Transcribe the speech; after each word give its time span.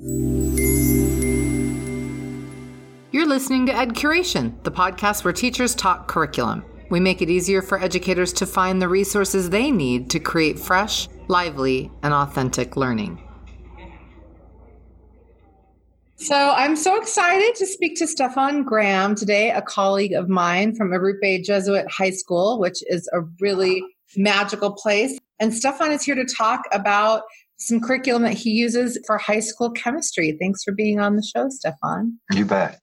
You're 0.00 0.12
listening 3.26 3.66
to 3.66 3.74
Ed 3.74 3.94
Curation, 3.94 4.62
the 4.62 4.70
podcast 4.70 5.24
where 5.24 5.32
teachers 5.32 5.74
talk 5.74 6.06
curriculum. 6.06 6.64
We 6.88 7.00
make 7.00 7.20
it 7.20 7.28
easier 7.28 7.62
for 7.62 7.82
educators 7.82 8.32
to 8.34 8.46
find 8.46 8.80
the 8.80 8.86
resources 8.86 9.50
they 9.50 9.72
need 9.72 10.08
to 10.10 10.20
create 10.20 10.56
fresh, 10.56 11.08
lively, 11.26 11.90
and 12.04 12.14
authentic 12.14 12.76
learning. 12.76 13.20
So 16.14 16.36
I'm 16.36 16.76
so 16.76 16.96
excited 16.96 17.56
to 17.56 17.66
speak 17.66 17.98
to 17.98 18.06
Stefan 18.06 18.62
Graham 18.62 19.16
today, 19.16 19.50
a 19.50 19.62
colleague 19.62 20.12
of 20.12 20.28
mine 20.28 20.76
from 20.76 20.90
Arrupe 20.90 21.44
Jesuit 21.44 21.90
High 21.90 22.10
School, 22.10 22.60
which 22.60 22.84
is 22.86 23.10
a 23.12 23.22
really 23.40 23.82
magical 24.16 24.70
place. 24.70 25.18
And 25.40 25.52
Stefan 25.52 25.90
is 25.90 26.04
here 26.04 26.14
to 26.14 26.24
talk 26.24 26.62
about 26.70 27.22
some 27.58 27.80
curriculum 27.80 28.22
that 28.22 28.34
he 28.34 28.50
uses 28.50 28.98
for 29.06 29.18
high 29.18 29.40
school 29.40 29.70
chemistry. 29.70 30.36
Thanks 30.40 30.62
for 30.64 30.72
being 30.72 31.00
on 31.00 31.16
the 31.16 31.22
show, 31.22 31.48
Stefan. 31.48 32.18
You 32.32 32.44
bet. 32.44 32.78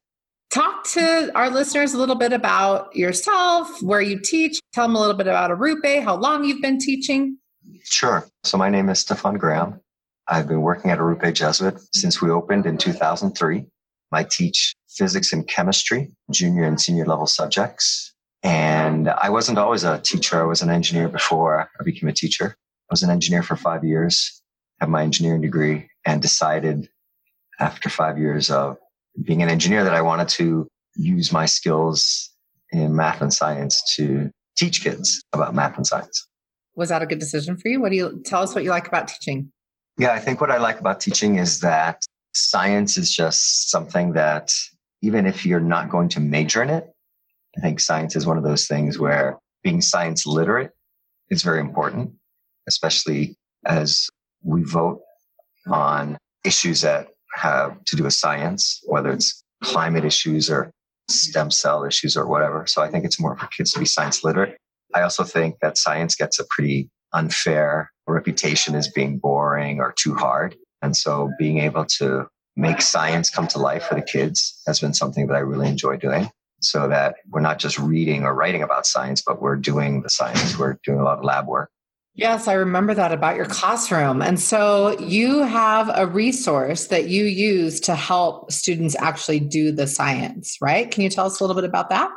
Talk 0.52 0.86
to 0.90 1.32
our 1.36 1.50
listeners 1.50 1.94
a 1.94 1.98
little 1.98 2.16
bit 2.16 2.32
about 2.32 2.96
yourself, 2.96 3.82
where 3.82 4.02
you 4.02 4.20
teach. 4.20 4.60
Tell 4.74 4.88
them 4.88 4.96
a 4.96 5.00
little 5.00 5.16
bit 5.16 5.28
about 5.28 5.52
Arrupe, 5.52 6.04
how 6.04 6.16
long 6.16 6.46
you've 6.46 6.62
been 6.62 6.78
teaching. 6.78 7.38
Sure. 7.84 8.26
So 8.44 8.58
my 8.58 8.70
name 8.70 8.90
is 8.90 9.00
Stefan 9.00 9.38
Graham. 9.38 9.80
I've 10.28 10.48
been 10.48 10.62
working 10.62 10.92
at 10.92 11.00
Arrupe 11.00 11.34
Jesuit 11.34 11.80
since 11.94 12.22
we 12.22 12.30
opened 12.30 12.66
in 12.66 12.78
2003. 12.78 13.66
I 14.12 14.24
teach 14.24 14.76
physics 14.90 15.34
and 15.34 15.46
chemistry, 15.48 16.12
junior 16.32 16.64
and 16.64 16.80
senior 16.80 17.06
level 17.06 17.28
subjects. 17.28 18.14
And 18.44 19.10
I 19.10 19.30
wasn't 19.30 19.58
always 19.58 19.84
a 19.84 20.00
teacher. 20.00 20.40
I 20.40 20.46
was 20.46 20.62
an 20.62 20.70
engineer 20.70 21.10
before 21.10 21.70
I 21.80 21.84
became 21.84 22.08
a 22.08 22.14
teacher. 22.14 22.56
I 22.90 22.94
was 22.94 23.04
an 23.04 23.10
engineer 23.10 23.44
for 23.44 23.56
five 23.56 23.84
years, 23.84 24.42
have 24.80 24.90
my 24.90 25.04
engineering 25.04 25.42
degree, 25.42 25.90
and 26.06 26.22
decided 26.22 26.90
after 27.60 27.90
five 27.90 28.18
years 28.18 28.50
of 28.50 28.78
being 29.24 29.42
an 29.42 29.50
engineer 29.50 29.84
that 29.84 29.94
I 29.94 30.02
wanted 30.02 30.28
to 30.30 30.68
use 30.96 31.32
my 31.32 31.46
skills 31.46 32.32
in 32.72 32.96
math 32.96 33.22
and 33.22 33.34
science 33.34 33.82
to 33.96 34.30
teach 34.58 34.84
kids 34.84 35.22
about 35.34 35.56
math 35.56 35.78
and 35.78 35.88
science. 35.88 36.28
Was 36.76 36.90
that 36.90 37.02
a 37.02 37.06
good 37.06 37.20
decision 37.20 37.58
for 37.58 37.70
you? 37.70 37.82
What 37.82 37.92
do 37.92 37.98
you 37.98 38.22
tell 38.26 38.42
us 38.42 38.54
what 38.54 38.64
you 38.64 38.70
like 38.70 38.88
about 38.88 39.08
teaching? 39.08 39.52
Yeah, 39.98 40.12
I 40.12 40.20
think 40.20 40.42
what 40.42 40.52
I 40.52 40.58
like 40.58 40.80
about 40.80 41.00
teaching 41.00 41.38
is 41.38 41.62
that 41.62 42.02
science 42.34 42.98
is 42.98 43.16
just 43.16 43.70
something 43.70 44.14
that 44.14 44.52
even 45.02 45.26
if 45.26 45.46
you're 45.46 45.62
not 45.62 45.90
going 45.90 46.10
to 46.10 46.20
major 46.20 46.62
in 46.62 46.70
it, 46.70 46.86
I 47.58 47.62
think 47.62 47.80
science 47.80 48.16
is 48.16 48.26
one 48.26 48.38
of 48.38 48.44
those 48.44 48.68
things 48.68 49.00
where 49.00 49.38
being 49.64 49.80
science 49.80 50.26
literate 50.26 50.72
is 51.30 51.44
very 51.44 51.62
important, 51.62 52.12
especially 52.68 53.38
as 53.66 54.10
we 54.46 54.64
vote 54.64 55.02
on 55.68 56.18
issues 56.46 56.82
that 56.82 57.08
have 57.34 57.84
to 57.86 57.96
do 57.96 58.04
with 58.04 58.14
science, 58.14 58.80
whether 58.86 59.12
it's 59.12 59.44
climate 59.64 60.06
issues 60.06 60.50
or 60.50 60.72
stem 61.10 61.52
cell 61.52 61.84
issues 61.84 62.16
or 62.16 62.28
whatever. 62.28 62.66
So 62.68 62.82
I 62.82 62.90
think 62.90 63.06
it's 63.06 63.20
more 63.20 63.36
for 63.38 63.48
kids 63.48 63.74
to 63.74 63.80
be 63.80 63.86
science 63.86 64.24
literate. 64.24 64.58
I 64.94 65.02
also 65.02 65.24
think 65.24 65.56
that 65.62 65.78
science 65.78 66.16
gets 66.16 66.40
a 66.40 66.46
pretty 66.50 66.90
unfair 67.14 67.92
reputation 68.08 68.76
as 68.76 68.88
being 68.88 69.18
boring 69.18 69.80
or 69.80 69.94
too 69.98 70.16
hard. 70.16 70.56
And 70.82 70.96
so 70.96 71.32
being 71.40 71.60
able 71.60 71.86
to 71.98 72.28
make 72.56 72.82
science 72.82 73.30
come 73.30 73.48
to 73.48 73.60
life 73.60 73.84
for 73.84 73.96
the 73.96 74.02
kids 74.02 74.62
has 74.68 74.80
been 74.80 74.94
something 74.94 75.28
that 75.28 75.36
I 75.36 75.40
really 75.40 75.68
enjoy 75.68 75.98
doing 75.98 76.30
so 76.62 76.88
that 76.88 77.16
we're 77.30 77.42
not 77.42 77.60
just 77.60 77.78
reading 77.78 78.24
or 78.24 78.34
writing 78.34 78.64
about 78.64 78.86
science, 78.86 79.22
but 79.26 79.42
we're 79.42 79.56
doing 79.58 80.02
the 80.02 80.10
science. 80.10 80.58
We're 80.58 80.78
doing 80.84 81.00
a 81.00 81.04
lot 81.04 81.18
of 81.18 81.24
lab 81.24 81.48
work. 81.48 81.70
Yes, 82.18 82.48
I 82.48 82.54
remember 82.54 82.94
that 82.94 83.12
about 83.12 83.36
your 83.36 83.46
classroom. 83.46 84.22
And 84.22 84.40
so 84.40 84.98
you 85.00 85.44
have 85.44 85.92
a 85.94 86.08
resource 86.08 86.88
that 86.88 87.10
you 87.10 87.26
use 87.26 87.82
to 87.82 87.96
help 87.96 88.54
students 88.54 88.96
actually 88.98 89.42
do 89.42 89.74
the 89.74 89.86
science, 89.86 90.58
right? 90.62 90.90
Can 90.90 91.04
you 91.04 91.10
tell 91.10 91.26
us 91.26 91.42
a 91.42 91.44
little 91.44 91.62
bit 91.62 91.68
about 91.68 91.90
that? 91.90 92.10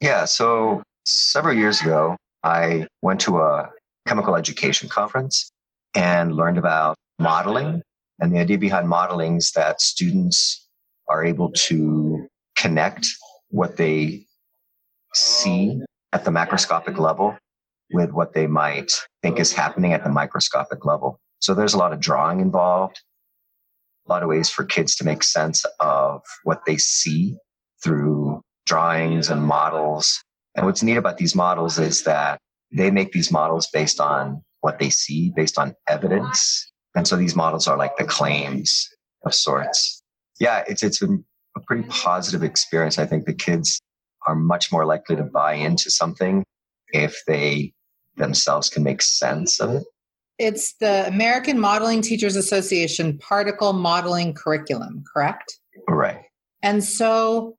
Yeah. 0.00 0.24
So 0.24 0.82
several 1.06 1.56
years 1.56 1.80
ago, 1.80 2.16
I 2.42 2.88
went 3.02 3.20
to 3.22 3.38
a 3.38 3.70
chemical 4.08 4.34
education 4.34 4.88
conference 4.88 5.50
and 5.94 6.34
learned 6.34 6.58
about 6.58 6.96
modeling. 7.20 7.82
And 8.18 8.34
the 8.34 8.40
idea 8.40 8.58
behind 8.58 8.88
modeling 8.88 9.36
is 9.36 9.52
that 9.52 9.80
students 9.80 10.66
are 11.08 11.24
able 11.24 11.52
to 11.52 12.26
connect 12.56 13.06
what 13.50 13.76
they 13.76 14.26
see 15.14 15.80
at 16.12 16.24
the 16.24 16.32
macroscopic 16.32 16.98
level 16.98 17.36
with 17.90 18.12
what 18.12 18.34
they 18.34 18.46
might 18.46 18.90
think 19.22 19.38
is 19.38 19.52
oh. 19.52 19.56
happening 19.56 19.92
at 19.92 20.04
the 20.04 20.10
microscopic 20.10 20.84
level. 20.84 21.18
So 21.40 21.54
there's 21.54 21.74
a 21.74 21.78
lot 21.78 21.92
of 21.92 22.00
drawing 22.00 22.40
involved, 22.40 23.00
a 24.06 24.10
lot 24.10 24.22
of 24.22 24.28
ways 24.28 24.50
for 24.50 24.64
kids 24.64 24.96
to 24.96 25.04
make 25.04 25.22
sense 25.22 25.64
of 25.80 26.22
what 26.44 26.62
they 26.66 26.76
see 26.76 27.36
through 27.82 28.42
drawings 28.66 29.30
and 29.30 29.42
models. 29.42 30.22
And 30.56 30.66
what's 30.66 30.82
neat 30.82 30.96
about 30.96 31.18
these 31.18 31.34
models 31.34 31.78
is 31.78 32.02
that 32.04 32.38
they 32.72 32.90
make 32.90 33.12
these 33.12 33.30
models 33.30 33.68
based 33.72 34.00
on 34.00 34.42
what 34.60 34.78
they 34.78 34.90
see, 34.90 35.32
based 35.34 35.58
on 35.58 35.74
evidence. 35.88 36.70
And 36.94 37.06
so 37.06 37.16
these 37.16 37.36
models 37.36 37.68
are 37.68 37.78
like 37.78 37.96
the 37.96 38.04
claims 38.04 38.88
of 39.24 39.34
sorts. 39.34 40.02
Yeah, 40.40 40.64
it's, 40.66 40.82
it's 40.82 40.98
been 40.98 41.24
a 41.56 41.60
pretty 41.60 41.88
positive 41.88 42.42
experience. 42.42 42.98
I 42.98 43.06
think 43.06 43.24
the 43.24 43.34
kids 43.34 43.80
are 44.26 44.34
much 44.34 44.72
more 44.72 44.84
likely 44.84 45.16
to 45.16 45.24
buy 45.24 45.54
into 45.54 45.90
something 45.90 46.44
if 46.92 47.22
they 47.26 47.72
themselves 48.18 48.68
can 48.68 48.82
make 48.82 49.02
sense 49.02 49.60
of 49.60 49.70
it. 49.76 49.84
It's 50.38 50.74
the 50.74 51.06
American 51.08 51.58
Modeling 51.58 52.00
Teachers 52.00 52.36
Association 52.36 53.18
particle 53.18 53.72
modeling 53.72 54.34
curriculum, 54.34 55.02
correct? 55.12 55.58
Right. 55.88 56.22
And 56.62 56.82
so 56.84 57.56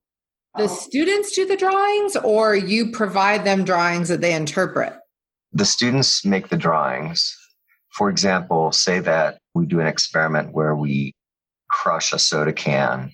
the 0.56 0.64
oh. 0.64 0.68
students 0.68 1.36
do 1.36 1.46
the 1.46 1.58
drawings 1.58 2.16
or 2.18 2.56
you 2.56 2.92
provide 2.92 3.44
them 3.46 3.66
drawings 3.66 4.08
that 4.09 4.22
they 4.22 4.34
interpret? 4.34 4.94
The 5.52 5.66
students 5.66 6.24
make 6.24 6.50
the 6.50 6.58
drawings. 6.58 7.36
For 7.91 8.09
example, 8.09 8.72
say 8.72 9.00
that 9.00 9.40
we 9.53 9.66
do 9.66 9.80
an 9.80 9.88
experiment 9.88 10.53
where 10.53 10.76
we 10.76 11.14
crush 11.70 12.14
a 12.14 12.20
soda 12.20 12.53
can 12.53 13.12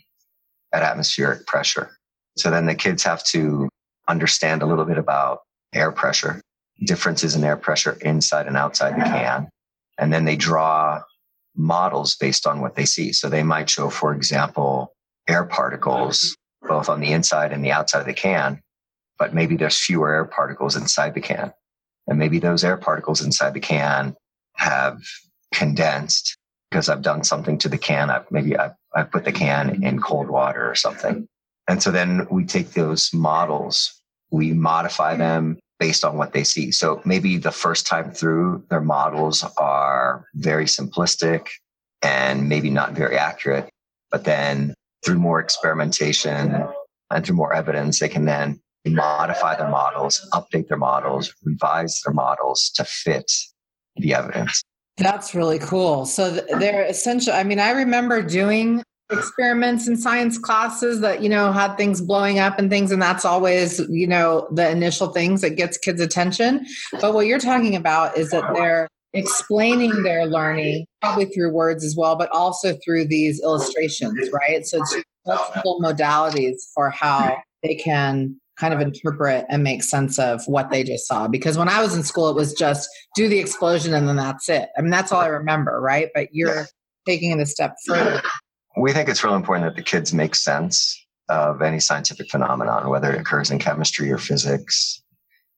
at 0.74 0.84
atmospheric 0.84 1.48
pressure. 1.48 1.98
So 2.38 2.52
then 2.52 2.66
the 2.66 2.76
kids 2.76 3.04
have 3.04 3.24
to 3.26 3.70
understand 4.08 4.62
a 4.62 4.66
little 4.66 4.86
bit 4.86 4.98
about 4.98 5.40
air 5.74 5.92
pressure, 5.92 6.42
differences 6.84 7.36
in 7.36 7.44
air 7.44 7.58
pressure 7.58 7.98
inside 8.02 8.48
and 8.48 8.58
outside 8.58 8.96
the 8.96 9.06
can. 9.06 9.50
And 9.98 10.12
then 10.12 10.26
they 10.26 10.36
draw 10.36 11.02
models 11.56 12.16
based 12.16 12.46
on 12.46 12.62
what 12.62 12.76
they 12.76 12.86
see. 12.86 13.14
So 13.14 13.30
they 13.30 13.44
might 13.44 13.70
show, 13.70 13.90
for 13.90 14.14
example, 14.14 14.94
air 15.28 15.46
particles 15.46 16.36
both 16.68 16.90
on 16.90 17.00
the 17.00 17.12
inside 17.12 17.52
and 17.52 17.64
the 17.64 17.72
outside 17.72 18.00
of 18.00 18.06
the 18.06 18.14
can, 18.14 18.62
but 19.18 19.34
maybe 19.34 19.56
there's 19.56 19.80
fewer 19.80 20.14
air 20.14 20.26
particles 20.26 20.76
inside 20.76 21.14
the 21.14 21.22
can. 21.22 21.54
And 22.08 22.20
maybe 22.20 22.40
those 22.40 22.64
air 22.64 22.78
particles 22.78 23.22
inside 23.22 23.54
the 23.54 23.60
can 23.60 24.16
have 24.56 25.02
condensed 25.54 26.38
because 26.70 26.90
I've 26.90 27.02
done 27.02 27.24
something 27.24 27.58
to 27.60 27.70
the 27.70 27.78
can. 27.78 28.10
I've, 28.10 28.30
maybe 28.32 28.58
I've, 28.58 28.74
I've 28.94 29.12
put 29.12 29.26
the 29.26 29.32
can 29.32 29.84
in 29.84 30.02
cold 30.02 30.30
water 30.30 30.70
or 30.70 30.76
something. 30.76 31.28
And 31.68 31.82
so 31.82 31.92
then 31.92 32.28
we 32.30 32.46
take 32.46 32.72
those 32.72 33.14
models, 33.14 34.02
we 34.30 34.54
modify 34.54 35.16
them 35.16 35.58
based 35.80 36.06
on 36.06 36.18
what 36.18 36.34
they 36.34 36.44
see. 36.44 36.72
So 36.72 37.02
maybe 37.06 37.38
the 37.38 37.52
first 37.52 37.86
time 37.86 38.12
through, 38.12 38.64
their 38.70 38.82
models 38.82 39.44
are 39.58 40.26
very 40.36 40.66
simplistic 40.66 41.48
and 42.02 42.48
maybe 42.48 42.70
not 42.70 42.94
very 42.94 43.18
accurate. 43.18 43.70
But 44.12 44.24
then 44.24 44.74
through 45.04 45.20
more 45.20 45.40
experimentation 45.40 46.66
and 47.12 47.26
through 47.26 47.36
more 47.36 47.54
evidence, 47.54 48.00
they 48.00 48.10
can 48.10 48.26
then 48.26 48.60
modify 48.86 49.56
their 49.56 49.70
models, 49.70 50.28
update 50.34 50.68
their 50.68 50.78
models, 50.78 51.34
revise 51.44 52.02
their 52.06 52.14
models 52.14 52.72
to 52.76 52.86
fit 52.86 53.32
the 53.98 54.14
evidence. 54.14 54.62
That's 54.98 55.36
really 55.36 55.60
cool. 55.60 56.06
So 56.06 56.32
they're 56.32 56.86
essential. 56.86 57.34
I 57.34 57.44
mean, 57.44 57.60
I 57.60 57.72
remember 57.72 58.22
doing 58.22 58.82
experiments 59.12 59.88
in 59.88 59.98
science 59.98 60.38
classes 60.38 61.02
that 61.02 61.22
you 61.22 61.30
know 61.30 61.52
had 61.52 61.76
things 61.76 62.02
blowing 62.02 62.40
up 62.40 62.58
and 62.58 62.70
things 62.70 62.92
and 62.92 63.02
that's 63.02 63.24
always 63.24 63.80
you 63.90 64.08
know 64.08 64.48
the 64.52 64.70
initial 64.70 65.08
things 65.08 65.42
that 65.42 65.52
gets 65.52 65.78
kids 65.78 66.02
attention. 66.02 66.66
But 67.00 67.14
what 67.14 67.28
you're 67.28 67.40
talking 67.40 67.76
about 67.76 68.18
is 68.18 68.32
that 68.32 68.44
they're 68.56 68.88
explaining 69.14 70.04
their 70.04 70.26
learning 70.26 70.86
probably 71.02 71.26
through 71.26 71.52
words 71.52 71.86
as 71.86 71.96
well 71.96 72.16
but 72.16 72.30
also 72.32 72.76
through 72.84 73.08
these 73.08 73.40
illustrations 73.42 74.30
right? 74.34 74.66
So 74.66 74.82
it's 74.82 74.96
multiple 75.26 75.80
modalities 75.82 76.56
for 76.74 76.90
how 76.90 77.38
they 77.64 77.76
can 77.76 78.40
kind 78.58 78.74
of 78.74 78.80
interpret 78.80 79.46
and 79.50 79.64
make 79.64 79.84
sense 79.84 80.18
of 80.18 80.42
what 80.48 80.70
they 80.72 80.84
just 80.84 81.08
saw. 81.08 81.28
Because 81.28 81.58
when 81.58 81.70
i 81.70 81.80
was 81.80 81.96
in 81.96 82.04
school 82.04 82.30
it 82.30 82.36
was 82.36 82.54
just 82.54 82.90
do 83.16 83.30
the 83.30 83.40
explosion 83.40 83.94
and 83.94 84.08
then 84.08 84.16
that's 84.16 84.50
it. 84.50 84.70
I 84.76 84.82
mean 84.82 84.92
that's 84.92 85.12
all 85.12 85.22
i 85.22 85.28
remember 85.28 85.80
right? 85.80 86.10
But 86.16 86.30
you're 86.32 86.66
taking 87.06 87.30
it 87.30 87.40
a 87.40 87.46
step 87.46 87.76
further 87.86 88.22
we 88.78 88.92
think 88.92 89.10
it's 89.10 89.24
really 89.24 89.36
important 89.36 89.66
that 89.66 89.76
the 89.76 89.84
kids 89.84 90.14
make 90.14 90.36
sense 90.36 91.02
of 91.30 91.62
any 91.62 91.80
scientific 91.80 92.30
phenomenon 92.30 92.90
whether 92.90 93.12
it 93.12 93.20
occurs 93.20 93.52
in 93.52 93.60
chemistry 93.60 94.12
or 94.12 94.18
physics 94.18 95.02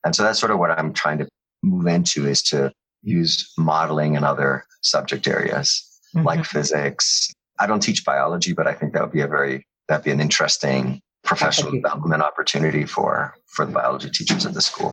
and 0.05 0.15
so 0.15 0.23
that's 0.23 0.39
sort 0.39 0.51
of 0.51 0.59
what 0.59 0.71
i'm 0.71 0.93
trying 0.93 1.17
to 1.17 1.27
move 1.63 1.87
into 1.87 2.27
is 2.27 2.41
to 2.41 2.71
use 3.03 3.51
modeling 3.57 4.15
in 4.15 4.23
other 4.23 4.63
subject 4.81 5.27
areas 5.27 5.99
mm-hmm. 6.15 6.25
like 6.25 6.45
physics 6.45 7.31
I 7.59 7.67
don't 7.67 7.81
teach 7.81 8.05
biology, 8.05 8.53
but 8.53 8.67
I 8.67 8.73
think 8.73 8.93
that 8.93 9.01
would 9.01 9.11
be 9.11 9.21
a 9.21 9.27
very, 9.27 9.65
that'd 9.87 10.03
be 10.03 10.11
an 10.11 10.19
interesting 10.19 11.01
professional 11.23 11.71
development 11.71 12.21
opportunity 12.21 12.85
for, 12.85 13.33
for 13.47 13.65
the 13.65 13.71
biology 13.71 14.09
teachers 14.09 14.45
at 14.45 14.53
the 14.53 14.61
school. 14.61 14.91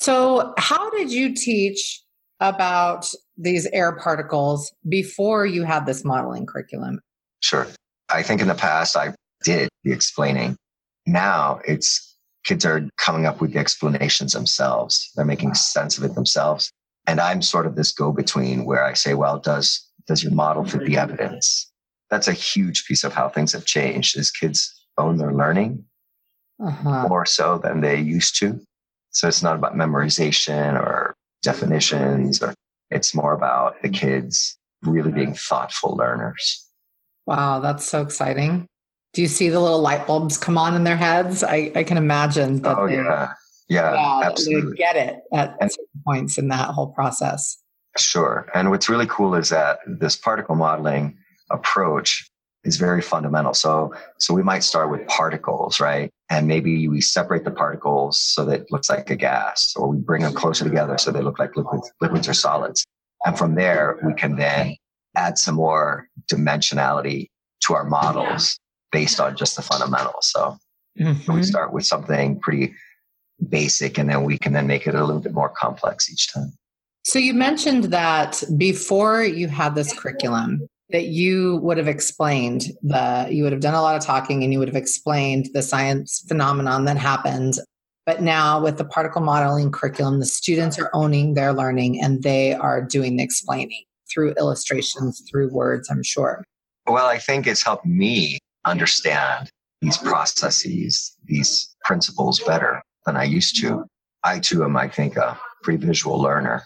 So, 0.00 0.52
how 0.58 0.90
did 0.90 1.10
you 1.10 1.34
teach 1.34 2.02
about 2.40 3.08
these 3.36 3.66
air 3.66 3.96
particles 3.96 4.72
before 4.88 5.46
you 5.46 5.62
had 5.62 5.86
this 5.86 6.04
modeling 6.04 6.44
curriculum? 6.44 7.00
Sure. 7.42 7.68
I 8.08 8.22
think 8.22 8.40
in 8.40 8.48
the 8.48 8.54
past 8.54 8.96
I 8.96 9.14
did 9.44 9.68
the 9.84 9.92
explaining. 9.92 10.56
Now 11.06 11.60
it's 11.66 12.16
kids 12.44 12.64
are 12.64 12.88
coming 12.96 13.26
up 13.26 13.40
with 13.40 13.52
the 13.52 13.58
explanations 13.58 14.32
themselves. 14.32 15.10
They're 15.14 15.24
making 15.24 15.54
sense 15.54 15.98
of 15.98 16.04
it 16.04 16.14
themselves. 16.14 16.70
And 17.06 17.20
I'm 17.20 17.42
sort 17.42 17.66
of 17.66 17.74
this 17.74 17.92
go 17.92 18.12
between 18.12 18.64
where 18.64 18.84
I 18.84 18.94
say, 18.94 19.14
well, 19.14 19.38
does, 19.38 19.88
does 20.06 20.22
your 20.22 20.32
model 20.32 20.64
fit 20.64 20.84
the 20.84 20.96
evidence? 20.96 21.70
That's 22.10 22.28
a 22.28 22.32
huge 22.32 22.86
piece 22.86 23.04
of 23.04 23.12
how 23.12 23.28
things 23.28 23.52
have 23.52 23.64
changed 23.64 24.16
is 24.18 24.30
kids 24.30 24.86
own 24.98 25.16
their 25.16 25.32
learning 25.32 25.84
uh-huh. 26.62 27.08
more 27.08 27.26
so 27.26 27.58
than 27.58 27.80
they 27.80 28.00
used 28.00 28.38
to. 28.40 28.60
So 29.10 29.28
it's 29.28 29.42
not 29.42 29.56
about 29.56 29.74
memorization 29.74 30.74
or 30.74 31.14
definitions, 31.42 32.42
or 32.42 32.54
it's 32.90 33.14
more 33.14 33.32
about 33.32 33.80
the 33.82 33.88
kids 33.88 34.56
really 34.82 35.12
being 35.12 35.34
thoughtful 35.34 35.96
learners. 35.96 36.66
Wow, 37.26 37.60
that's 37.60 37.84
so 37.84 38.02
exciting. 38.02 38.66
Do 39.12 39.22
you 39.22 39.28
see 39.28 39.48
the 39.48 39.60
little 39.60 39.80
light 39.80 40.06
bulbs 40.06 40.38
come 40.38 40.56
on 40.56 40.74
in 40.74 40.84
their 40.84 40.96
heads? 40.96 41.44
I, 41.44 41.70
I 41.74 41.84
can 41.84 41.98
imagine 41.98 42.62
that 42.62 42.78
oh, 42.78 42.86
they, 42.86 42.96
yeah. 42.96 43.34
Yeah, 43.68 43.94
yeah 43.94 44.20
absolutely. 44.24 44.76
get 44.76 44.96
it 44.96 45.20
at 45.32 45.56
and, 45.60 45.70
certain 45.70 46.02
points 46.06 46.38
in 46.38 46.48
that 46.48 46.70
whole 46.70 46.88
process. 46.88 47.58
Sure. 47.98 48.48
And 48.54 48.70
what's 48.70 48.88
really 48.88 49.06
cool 49.06 49.34
is 49.34 49.50
that 49.50 49.80
this 49.86 50.16
particle 50.16 50.54
modeling 50.54 51.16
approach 51.50 52.28
is 52.64 52.76
very 52.76 53.02
fundamental. 53.02 53.54
So, 53.54 53.92
so 54.18 54.34
we 54.34 54.42
might 54.42 54.62
start 54.62 54.90
with 54.90 55.06
particles, 55.08 55.80
right? 55.80 56.10
And 56.30 56.46
maybe 56.46 56.88
we 56.88 57.00
separate 57.00 57.44
the 57.44 57.50
particles 57.50 58.18
so 58.20 58.44
that 58.46 58.62
it 58.62 58.66
looks 58.70 58.88
like 58.88 59.10
a 59.10 59.16
gas, 59.16 59.74
or 59.76 59.88
we 59.88 59.98
bring 59.98 60.22
them 60.22 60.32
closer 60.32 60.64
together 60.64 60.96
so 60.96 61.10
they 61.10 61.20
look 61.20 61.38
like 61.38 61.56
liquids, 61.56 61.90
liquids 62.00 62.28
or 62.28 62.34
solids. 62.34 62.86
And 63.24 63.36
from 63.36 63.56
there, 63.56 64.00
we 64.04 64.14
can 64.14 64.36
then 64.36 64.76
add 65.16 65.38
some 65.38 65.56
more 65.56 66.08
dimensionality 66.32 67.28
to 67.64 67.74
our 67.74 67.84
models 67.84 68.58
based 68.90 69.20
on 69.20 69.36
just 69.36 69.56
the 69.56 69.62
fundamentals. 69.62 70.30
So 70.30 70.56
mm-hmm. 70.98 71.32
we 71.32 71.42
start 71.42 71.72
with 71.72 71.84
something 71.84 72.40
pretty 72.40 72.74
basic 73.48 73.98
and 73.98 74.08
then 74.08 74.24
we 74.24 74.38
can 74.38 74.52
then 74.52 74.66
make 74.66 74.86
it 74.86 74.94
a 74.94 75.04
little 75.04 75.20
bit 75.20 75.32
more 75.32 75.48
complex 75.48 76.10
each 76.10 76.32
time. 76.32 76.52
So 77.04 77.18
you 77.18 77.34
mentioned 77.34 77.84
that 77.84 78.42
before 78.56 79.24
you 79.24 79.48
had 79.48 79.74
this 79.74 79.92
curriculum, 79.92 80.68
that 80.92 81.06
you 81.06 81.56
would 81.62 81.78
have 81.78 81.88
explained 81.88 82.66
the 82.82 83.26
you 83.30 83.42
would 83.42 83.52
have 83.52 83.62
done 83.62 83.74
a 83.74 83.82
lot 83.82 83.96
of 83.96 84.02
talking 84.04 84.44
and 84.44 84.52
you 84.52 84.58
would 84.58 84.68
have 84.68 84.76
explained 84.76 85.48
the 85.54 85.62
science 85.62 86.24
phenomenon 86.28 86.84
that 86.84 86.96
happened 86.96 87.54
but 88.04 88.20
now 88.20 88.62
with 88.62 88.76
the 88.76 88.84
particle 88.84 89.22
modeling 89.22 89.72
curriculum 89.72 90.20
the 90.20 90.26
students 90.26 90.78
are 90.78 90.90
owning 90.92 91.34
their 91.34 91.52
learning 91.52 92.00
and 92.02 92.22
they 92.22 92.52
are 92.52 92.82
doing 92.82 93.16
the 93.16 93.22
explaining 93.22 93.82
through 94.12 94.32
illustrations 94.38 95.22
through 95.30 95.48
words 95.48 95.88
i'm 95.90 96.02
sure 96.02 96.42
well 96.86 97.06
i 97.06 97.18
think 97.18 97.46
it's 97.46 97.62
helped 97.62 97.86
me 97.86 98.38
understand 98.64 99.50
these 99.80 99.98
processes 99.98 101.16
these 101.24 101.74
principles 101.84 102.40
better 102.40 102.82
than 103.06 103.16
i 103.16 103.24
used 103.24 103.60
to 103.60 103.84
i 104.24 104.38
too 104.38 104.64
am 104.64 104.76
i 104.76 104.88
think 104.88 105.16
a 105.16 105.38
pretty 105.62 105.84
visual 105.84 106.20
learner 106.20 106.62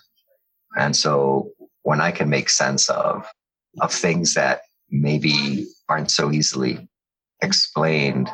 and 0.79 0.95
so 0.95 1.51
when 1.83 2.01
i 2.01 2.11
can 2.11 2.29
make 2.29 2.49
sense 2.49 2.89
of 2.91 3.27
of 3.81 3.93
things 3.93 4.35
that 4.35 4.63
maybe 4.91 5.67
aren't 5.89 6.11
so 6.11 6.33
easily 6.33 6.89
explained, 7.43 8.31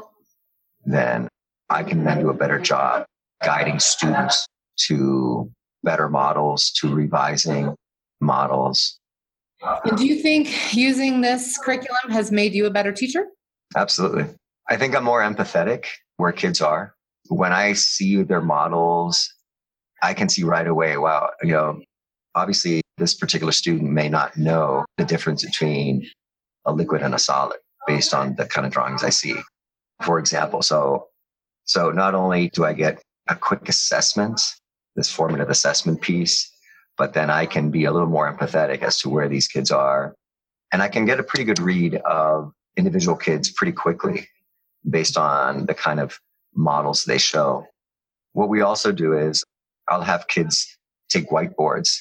then 0.84 1.28
I 1.70 1.82
can 1.82 2.04
then 2.04 2.20
do 2.20 2.30
a 2.30 2.34
better 2.34 2.58
job 2.58 3.04
guiding 3.42 3.78
students 3.78 4.46
to 4.86 5.50
better 5.82 6.08
models, 6.08 6.70
to 6.80 6.94
revising 6.94 7.74
models. 8.20 8.98
And 9.84 9.96
do 9.96 10.06
you 10.06 10.16
think 10.16 10.74
using 10.74 11.20
this 11.20 11.58
curriculum 11.58 12.10
has 12.10 12.32
made 12.32 12.54
you 12.54 12.66
a 12.66 12.70
better 12.70 12.92
teacher? 12.92 13.26
Absolutely. 13.76 14.26
I 14.68 14.76
think 14.76 14.94
I'm 14.94 15.04
more 15.04 15.20
empathetic 15.20 15.86
where 16.16 16.32
kids 16.32 16.60
are. 16.60 16.94
When 17.28 17.52
I 17.52 17.72
see 17.72 18.22
their 18.22 18.40
models, 18.40 19.32
I 20.02 20.14
can 20.14 20.28
see 20.28 20.42
right 20.42 20.66
away, 20.66 20.96
wow, 20.96 21.30
you 21.42 21.52
know, 21.52 21.80
obviously 22.34 22.82
this 22.98 23.14
particular 23.14 23.52
student 23.52 23.90
may 23.90 24.08
not 24.08 24.36
know 24.36 24.84
the 24.98 25.04
difference 25.04 25.44
between 25.44 26.06
a 26.64 26.72
liquid 26.72 27.02
and 27.02 27.14
a 27.14 27.18
solid 27.18 27.58
based 27.86 28.14
on 28.14 28.34
the 28.36 28.46
kind 28.46 28.66
of 28.66 28.72
drawings 28.72 29.04
I 29.04 29.10
see. 29.10 29.34
For 30.02 30.18
example, 30.18 30.62
so 30.62 31.08
so 31.64 31.90
not 31.90 32.14
only 32.14 32.48
do 32.50 32.64
I 32.64 32.72
get 32.72 33.00
a 33.28 33.36
quick 33.36 33.68
assessment, 33.68 34.40
this 34.96 35.10
formative 35.10 35.48
assessment 35.48 36.00
piece, 36.00 36.51
but 37.02 37.14
then 37.14 37.30
I 37.30 37.46
can 37.46 37.72
be 37.72 37.84
a 37.84 37.90
little 37.90 38.08
more 38.08 38.32
empathetic 38.32 38.82
as 38.82 38.98
to 39.00 39.08
where 39.08 39.28
these 39.28 39.48
kids 39.48 39.72
are. 39.72 40.14
And 40.72 40.80
I 40.80 40.86
can 40.86 41.04
get 41.04 41.18
a 41.18 41.24
pretty 41.24 41.42
good 41.42 41.58
read 41.58 41.96
of 41.96 42.52
individual 42.76 43.16
kids 43.16 43.50
pretty 43.50 43.72
quickly 43.72 44.28
based 44.88 45.18
on 45.18 45.66
the 45.66 45.74
kind 45.74 45.98
of 45.98 46.20
models 46.54 47.04
they 47.04 47.18
show. 47.18 47.66
What 48.34 48.48
we 48.48 48.60
also 48.60 48.92
do 48.92 49.18
is 49.18 49.42
I'll 49.88 50.02
have 50.02 50.28
kids 50.28 50.78
take 51.08 51.28
whiteboards 51.28 51.98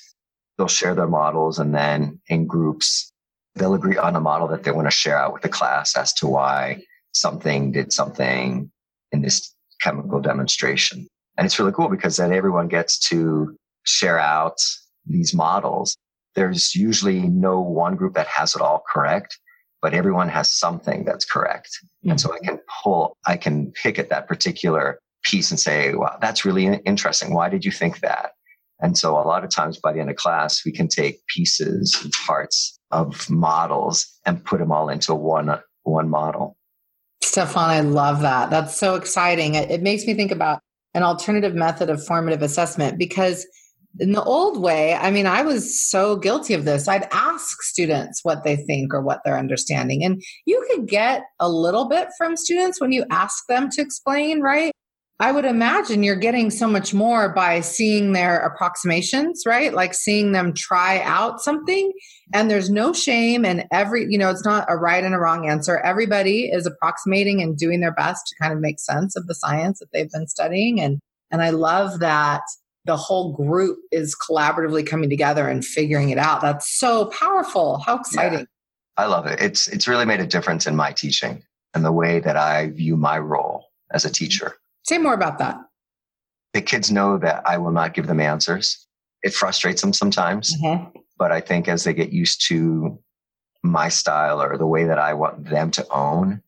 they'll 0.62 0.68
share 0.68 0.94
their 0.94 1.08
models 1.08 1.58
and 1.58 1.74
then 1.74 2.22
in 2.28 2.46
groups, 2.46 3.12
they'll 3.56 3.74
agree 3.74 3.98
on 3.98 4.16
a 4.16 4.20
model 4.20 4.48
that 4.50 4.62
they 4.62 4.70
want 4.70 4.86
to 4.86 4.92
share 4.96 5.18
out 5.18 5.34
with 5.34 5.42
the 5.42 5.50
class 5.50 5.98
as 5.98 6.14
to 6.14 6.28
why 6.28 6.80
something 7.14 7.72
did 7.72 7.92
something 7.92 8.72
in 9.12 9.24
this 9.24 9.56
chemical 9.82 10.22
demonstration. 10.22 11.08
And 11.40 11.46
it's 11.46 11.58
really 11.58 11.72
cool 11.72 11.90
because 11.90 12.18
then 12.18 12.32
everyone 12.32 12.68
gets 12.68 13.00
to 13.10 13.56
share 13.84 14.20
out 14.20 14.58
these 15.06 15.34
models. 15.34 15.98
There's 16.36 16.76
usually 16.76 17.20
no 17.20 17.60
one 17.60 17.96
group 17.96 18.14
that 18.16 18.28
has 18.28 18.56
it 18.56 18.62
all 18.62 18.84
correct, 18.92 19.38
but 19.82 19.94
everyone 19.94 20.30
has 20.30 20.50
something 20.50 21.04
that's 21.06 21.26
correct. 21.26 21.70
Mm-hmm. 21.84 22.12
And 22.12 22.22
so 22.22 22.34
I 22.34 22.40
can 22.40 22.60
pull, 22.84 23.18
I 23.26 23.38
can 23.38 23.72
pick 23.72 24.00
at 24.00 24.10
that 24.10 24.28
particular 24.28 25.00
piece 25.24 25.52
and 25.52 25.60
say, 25.60 25.94
wow, 25.94 26.18
that's 26.22 26.46
really 26.46 26.66
interesting. 26.86 27.34
Why 27.34 27.50
did 27.50 27.66
you 27.66 27.72
think 27.72 28.00
that? 28.00 28.32
And 28.80 28.98
so 28.98 29.14
a 29.14 29.22
lot 29.22 29.44
of 29.44 29.52
times 29.52 29.78
by 29.78 29.94
the 29.94 30.00
end 30.00 30.10
of 30.10 30.16
class, 30.16 30.66
we 30.66 30.72
can 30.72 30.88
take 30.88 31.26
pieces 31.28 31.98
and 32.02 32.12
parts 32.26 32.80
of 32.90 33.30
models 33.30 34.08
and 34.26 34.44
put 34.44 34.60
them 34.60 34.72
all 34.72 34.90
into 34.90 35.14
one, 35.14 35.60
one 35.84 36.10
model. 36.10 36.58
Stefan, 37.22 37.70
I 37.70 37.82
love 37.82 38.22
that. 38.22 38.50
That's 38.50 38.76
so 38.76 38.96
exciting. 38.96 39.54
It, 39.56 39.70
it 39.70 39.82
makes 39.84 40.06
me 40.06 40.16
think 40.16 40.32
about 40.32 40.60
an 40.94 41.04
alternative 41.04 41.54
method 41.54 41.90
of 41.90 42.04
formative 42.06 42.42
assessment 42.42 42.98
because 42.98 43.46
in 44.00 44.14
the 44.14 44.24
old 44.24 44.62
way, 44.62 44.94
I 44.94 45.12
mean, 45.12 45.26
I 45.26 45.42
was 45.42 45.90
so 45.90 46.16
guilty 46.16 46.54
of 46.54 46.66
this. 46.66 46.88
I'd 46.88 47.08
ask 47.12 47.62
students 47.62 48.22
what 48.24 48.44
they 48.44 48.56
think 48.56 48.94
or 48.94 49.02
what 49.02 49.22
they're 49.24 49.38
understanding. 49.38 50.04
And 50.04 50.22
you 50.46 50.66
could 50.70 50.88
get 50.88 51.24
a 51.40 51.50
little 51.50 51.90
bit 51.90 52.08
from 52.18 52.38
students 52.38 52.80
when 52.80 52.92
you 52.92 53.06
ask 53.10 53.46
them 53.48 53.70
to 53.72 53.82
explain, 53.82 54.42
right? 54.42 54.72
I 55.20 55.32
would 55.32 55.46
imagine 55.46 56.02
you're 56.02 56.16
getting 56.16 56.50
so 56.50 56.68
much 56.68 56.96
more 56.96 57.32
by 57.32 57.62
seeing 57.62 58.14
their 58.14 58.40
approximations, 58.40 59.44
right? 59.46 59.72
Like 59.72 59.94
seeing 59.94 60.32
them 60.32 60.52
try 60.52 61.00
out 61.02 61.42
something 61.42 61.92
and 62.34 62.50
there's 62.50 62.72
no 62.72 62.92
shame 62.92 63.46
and 63.46 63.66
every, 63.72 64.08
you 64.10 64.18
know, 64.18 64.32
it's 64.32 64.44
not 64.44 64.66
a 64.68 64.78
right 64.78 65.04
and 65.04 65.14
a 65.14 65.20
wrong 65.20 65.48
answer. 65.48 65.78
Everybody 65.78 66.50
is 66.52 66.66
approximating 66.66 67.40
and 67.40 67.56
doing 67.56 67.82
their 67.82 67.94
best 67.94 68.26
to 68.28 68.36
kind 68.42 68.52
of 68.52 68.60
make 68.60 68.80
sense 68.80 69.16
of 69.16 69.28
the 69.28 69.36
science 69.36 69.78
that 69.78 69.90
they've 69.94 70.10
been 70.10 70.28
studying 70.28 70.82
and 70.82 71.00
and 71.30 71.42
I 71.42 71.52
love 71.52 72.00
that 72.00 72.42
the 72.86 72.98
whole 72.98 73.34
group 73.34 73.80
is 73.92 74.16
collaboratively 74.16 74.86
coming 74.88 75.10
together 75.10 75.48
and 75.48 75.64
figuring 75.64 76.10
it 76.10 76.18
out. 76.18 76.42
That's 76.42 76.80
so 76.80 77.06
powerful. 77.06 77.80
How 77.86 78.00
exciting. 78.00 78.40
Yeah, 78.40 78.46
I 78.98 79.06
love 79.06 79.28
it. 79.28 79.40
It's 79.42 79.68
it's 79.68 79.88
really 79.88 80.06
made 80.06 80.20
a 80.20 80.28
difference 80.28 80.68
in 80.68 80.76
my 80.76 80.92
teaching 80.92 81.44
and 81.74 81.86
the 81.86 81.92
way 81.92 82.20
that 82.20 82.38
I 82.38 82.70
view 82.70 82.98
my 82.98 83.20
role 83.20 83.68
as 83.94 84.06
a 84.06 84.10
teacher 84.10 84.56
Say 84.84 84.98
more 84.98 85.14
about 85.14 85.38
that. 85.40 85.58
The 86.54 86.62
kids 86.62 86.92
know 86.92 87.18
that 87.20 87.44
I 87.48 87.58
will 87.58 87.72
not 87.72 87.94
give 87.94 88.08
them 88.08 88.20
answers. 88.20 88.86
It 89.24 89.34
frustrates 89.34 89.82
them 89.82 89.94
sometimes, 89.94 90.56
mm-hmm. 90.58 90.98
but 91.18 91.32
I 91.32 91.40
think 91.40 91.68
as 91.68 91.84
they 91.84 91.94
get 91.94 92.12
used 92.12 92.46
to 92.48 93.00
my 93.64 93.90
style 93.90 94.42
or 94.42 94.58
the 94.58 94.68
way 94.68 94.86
that 94.86 94.98
I 94.98 95.14
want 95.14 95.50
them 95.50 95.70
to 95.72 95.86
own, 95.92 96.42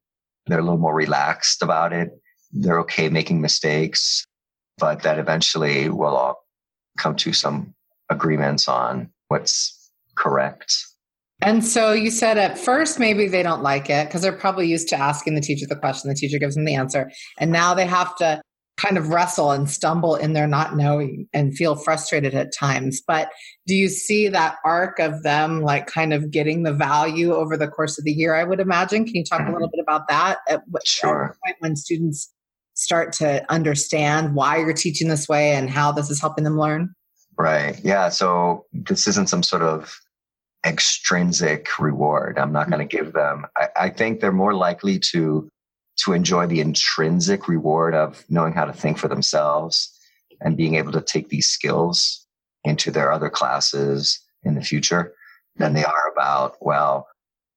they're 0.47 0.59
a 0.59 0.63
little 0.63 0.79
more 0.79 0.95
relaxed 0.95 1.61
about 1.61 1.93
it. 1.93 2.09
They're 2.51 2.79
okay 2.81 3.09
making 3.09 3.39
mistakes, 3.39 4.25
but 4.77 5.03
that 5.03 5.19
eventually 5.19 5.89
we'll 5.89 6.15
all 6.15 6.43
come 6.97 7.15
to 7.15 7.33
some 7.33 7.73
agreements 8.09 8.67
on 8.67 9.09
what's 9.27 9.91
correct. 10.15 10.75
And 11.41 11.65
so 11.65 11.91
you 11.91 12.09
said 12.09 12.37
at 12.37 12.57
first 12.57 12.99
maybe 12.99 13.27
they 13.27 13.43
don't 13.43 13.63
like 13.63 13.89
it 13.89 14.07
because 14.07 14.21
they're 14.21 14.31
probably 14.31 14.67
used 14.67 14.87
to 14.89 14.95
asking 14.95 15.35
the 15.35 15.41
teacher 15.41 15.65
the 15.67 15.75
question, 15.75 16.09
the 16.09 16.15
teacher 16.15 16.39
gives 16.39 16.55
them 16.55 16.65
the 16.65 16.75
answer. 16.75 17.11
And 17.37 17.51
now 17.51 17.73
they 17.73 17.85
have 17.85 18.15
to 18.17 18.41
kind 18.77 18.97
of 18.97 19.09
wrestle 19.09 19.51
and 19.51 19.69
stumble 19.69 20.15
in 20.15 20.33
their 20.33 20.47
not 20.47 20.75
knowing 20.75 21.27
and 21.33 21.55
feel 21.55 21.75
frustrated 21.75 22.33
at 22.33 22.53
times. 22.53 23.01
But 23.05 23.29
do 23.67 23.75
you 23.75 23.87
see 23.87 24.27
that 24.29 24.57
arc 24.65 24.99
of 24.99 25.23
them 25.23 25.61
like 25.61 25.85
kind 25.85 26.13
of 26.13 26.31
getting 26.31 26.63
the 26.63 26.73
value 26.73 27.33
over 27.33 27.55
the 27.55 27.67
course 27.67 27.99
of 27.99 28.05
the 28.05 28.11
year? 28.11 28.33
I 28.35 28.43
would 28.43 28.59
imagine. 28.59 29.05
Can 29.05 29.15
you 29.15 29.23
talk 29.23 29.41
a 29.41 29.51
little 29.51 29.67
mm-hmm. 29.67 29.77
bit 29.77 29.83
about 29.83 30.07
that? 30.07 30.39
At 30.47 30.63
what 30.69 30.87
sure. 30.87 31.37
point 31.45 31.57
when 31.59 31.75
students 31.75 32.33
start 32.73 33.13
to 33.13 33.45
understand 33.51 34.35
why 34.35 34.57
you're 34.57 34.73
teaching 34.73 35.07
this 35.07 35.27
way 35.27 35.53
and 35.53 35.69
how 35.69 35.91
this 35.91 36.09
is 36.09 36.19
helping 36.19 36.43
them 36.43 36.57
learn? 36.57 36.93
Right. 37.37 37.79
Yeah. 37.83 38.09
So 38.09 38.65
this 38.73 39.07
isn't 39.07 39.29
some 39.29 39.43
sort 39.43 39.61
of 39.61 39.99
extrinsic 40.65 41.79
reward. 41.79 42.37
I'm 42.37 42.51
not 42.51 42.63
mm-hmm. 42.63 42.75
going 42.75 42.87
to 42.87 42.97
give 42.97 43.13
them. 43.13 43.45
I, 43.57 43.67
I 43.75 43.89
think 43.89 44.19
they're 44.19 44.31
more 44.31 44.53
likely 44.53 44.99
to 45.11 45.49
to 45.95 46.13
enjoy 46.13 46.47
the 46.47 46.59
intrinsic 46.59 47.47
reward 47.47 47.93
of 47.93 48.23
knowing 48.27 48.53
how 48.53 48.65
to 48.65 48.73
think 48.73 48.97
for 48.97 49.07
themselves 49.07 49.95
and 50.41 50.57
being 50.57 50.73
able 50.73 50.91
to 50.91 51.01
take 51.01 51.29
these 51.29 51.47
skills 51.47 52.25
into 52.63 52.89
their 52.89 53.11
other 53.11 53.29
classes 53.29 54.19
in 54.43 54.55
the 54.55 54.61
future 54.61 55.13
than 55.57 55.67
mm-hmm. 55.67 55.75
they 55.75 55.83
are 55.83 56.11
about, 56.11 56.55
well, 56.61 57.07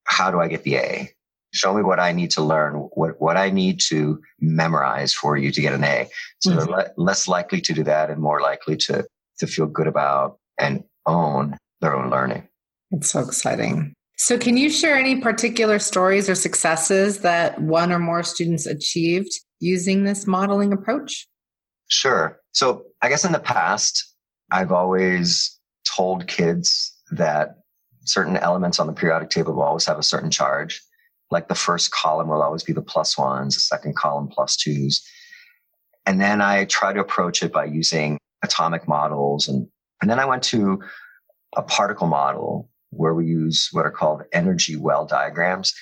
how 0.05 0.31
do 0.31 0.39
I 0.39 0.49
get 0.49 0.65
the 0.65 0.77
A? 0.77 1.11
Show 1.57 1.75
me 1.75 1.83
what 1.83 1.99
I 1.99 2.13
need 2.13 2.31
to 2.33 2.43
learn, 2.43 2.75
what, 2.93 3.21
what 3.21 3.37
I 3.37 3.51
need 3.51 3.81
to 3.89 4.21
memorize 4.41 5.15
for 5.15 5.37
you 5.37 5.51
to 5.51 5.61
get 5.61 5.73
an 5.73 5.85
A. 5.85 6.09
So 6.41 6.51
mm-hmm. 6.51 6.59
they're 6.59 6.67
le- 6.67 6.91
less 6.97 7.27
likely 7.27 7.61
to 7.63 7.73
do 7.73 7.83
that 7.85 8.11
and 8.11 8.21
more 8.21 8.41
likely 8.41 8.77
to, 8.77 9.07
to 9.39 9.47
feel 9.47 9.67
good 9.67 9.87
about 9.87 10.39
and 10.59 10.85
own 11.07 11.57
their 11.81 11.97
own 11.97 12.11
learning. 12.11 12.47
It's 12.91 13.11
so 13.11 13.21
exciting. 13.21 13.95
So, 14.19 14.39
can 14.39 14.57
you 14.57 14.71
share 14.71 14.97
any 14.97 15.21
particular 15.21 15.79
stories 15.79 16.29
or 16.29 16.35
successes 16.35 17.19
that 17.19 17.61
one 17.61 17.93
or 17.93 17.99
more 17.99 18.23
students 18.23 18.65
achieved 18.65 19.31
using 19.61 20.05
this 20.05 20.27
modeling 20.27 20.73
approach? 20.73 21.27
Sure. 21.89 22.39
So, 22.53 22.85
I 23.03 23.11
guess 23.11 23.27
in 23.27 23.33
the 23.33 23.39
past, 23.39 24.15
I've 24.51 24.73
always 24.73 25.59
told 25.87 26.27
kids 26.29 26.95
that 27.11 27.57
certain 28.05 28.37
elements 28.37 28.81
on 28.81 28.87
the 28.87 28.93
periodic 28.93 29.31
table 29.31 29.55
will 29.55 29.63
always 29.63 29.85
have 29.85 29.99
a 29.99 30.03
certain 30.03 30.31
charge. 30.31 30.81
Like 31.31 31.49
the 31.49 31.55
first 31.55 31.91
column 31.91 32.29
will 32.29 32.43
always 32.43 32.63
be 32.63 32.73
the 32.73 32.83
plus 32.83 33.19
ones, 33.19 33.55
the 33.55 33.61
second 33.61 33.97
column 33.97 34.29
plus 34.29 34.57
twos. 34.57 35.05
And 36.07 36.21
then 36.21 36.41
I 36.41 36.65
try 36.67 36.93
to 36.93 37.01
approach 37.01 37.43
it 37.43 37.53
by 37.53 37.65
using 37.65 38.19
atomic 38.45 38.87
models. 38.87 39.49
And, 39.49 39.67
and 40.01 40.09
then 40.09 40.21
I 40.21 40.25
went 40.25 40.45
to 40.45 40.81
a 41.57 41.63
particle 41.63 42.07
model 42.07 42.71
where 42.91 43.15
we 43.15 43.27
use 43.27 43.69
what 43.73 43.85
are 43.85 43.91
called 43.91 44.23
energy 44.33 44.77
well 44.77 45.05
diagrams. 45.05 45.75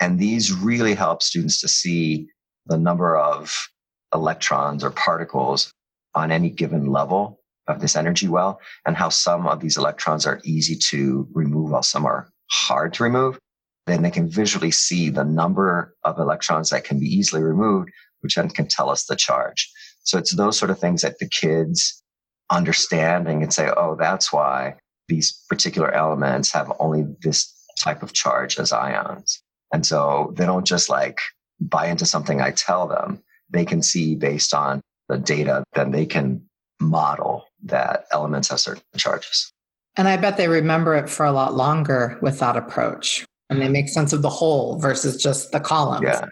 And 0.00 0.18
these 0.18 0.52
really 0.52 0.94
help 0.94 1.22
students 1.22 1.60
to 1.60 1.68
see 1.68 2.28
the 2.66 2.78
number 2.78 3.16
of 3.16 3.68
electrons 4.14 4.82
or 4.82 4.90
particles 4.90 5.70
on 6.14 6.30
any 6.30 6.50
given 6.50 6.86
level 6.86 7.40
of 7.68 7.80
this 7.80 7.96
energy 7.96 8.28
well 8.28 8.60
and 8.86 8.96
how 8.96 9.08
some 9.08 9.46
of 9.46 9.60
these 9.60 9.76
electrons 9.76 10.26
are 10.26 10.40
easy 10.44 10.76
to 10.76 11.28
remove 11.32 11.70
while 11.70 11.82
some 11.82 12.06
are 12.06 12.28
hard 12.50 12.94
to 12.94 13.02
remove. 13.02 13.38
Then 13.86 14.02
they 14.02 14.10
can 14.10 14.28
visually 14.28 14.70
see 14.70 15.10
the 15.10 15.24
number 15.24 15.94
of 16.04 16.18
electrons 16.18 16.70
that 16.70 16.84
can 16.84 16.98
be 16.98 17.06
easily 17.06 17.42
removed, 17.42 17.90
which 18.20 18.34
then 18.34 18.48
can 18.48 18.66
tell 18.66 18.90
us 18.90 19.04
the 19.04 19.16
charge. 19.16 19.70
So 20.02 20.18
it's 20.18 20.34
those 20.34 20.58
sort 20.58 20.70
of 20.70 20.78
things 20.78 21.02
that 21.02 21.18
the 21.18 21.28
kids 21.28 22.02
understand 22.50 23.28
and 23.28 23.40
can 23.40 23.50
say, 23.50 23.70
oh, 23.76 23.96
that's 23.98 24.32
why 24.32 24.74
these 25.08 25.32
particular 25.48 25.92
elements 25.92 26.52
have 26.52 26.72
only 26.80 27.04
this 27.22 27.52
type 27.78 28.02
of 28.02 28.12
charge 28.12 28.58
as 28.58 28.72
ions. 28.72 29.42
And 29.72 29.84
so 29.84 30.32
they 30.36 30.46
don't 30.46 30.66
just 30.66 30.88
like 30.88 31.20
buy 31.60 31.86
into 31.86 32.06
something 32.06 32.40
I 32.40 32.52
tell 32.52 32.86
them. 32.86 33.22
They 33.50 33.64
can 33.64 33.82
see 33.82 34.14
based 34.14 34.54
on 34.54 34.80
the 35.08 35.18
data, 35.18 35.64
then 35.74 35.92
they 35.92 36.06
can 36.06 36.42
model 36.80 37.44
that 37.64 38.06
elements 38.12 38.48
have 38.48 38.60
certain 38.60 38.82
charges. 38.96 39.52
And 39.96 40.08
I 40.08 40.16
bet 40.16 40.36
they 40.36 40.48
remember 40.48 40.94
it 40.94 41.08
for 41.08 41.24
a 41.24 41.32
lot 41.32 41.54
longer 41.54 42.18
with 42.20 42.38
that 42.40 42.56
approach. 42.56 43.24
And 43.48 43.60
they 43.60 43.68
make 43.68 43.88
sense 43.88 44.12
of 44.12 44.22
the 44.22 44.28
whole 44.28 44.78
versus 44.78 45.22
just 45.22 45.52
the 45.52 45.60
columns. 45.60 46.02
Yeah. 46.04 46.26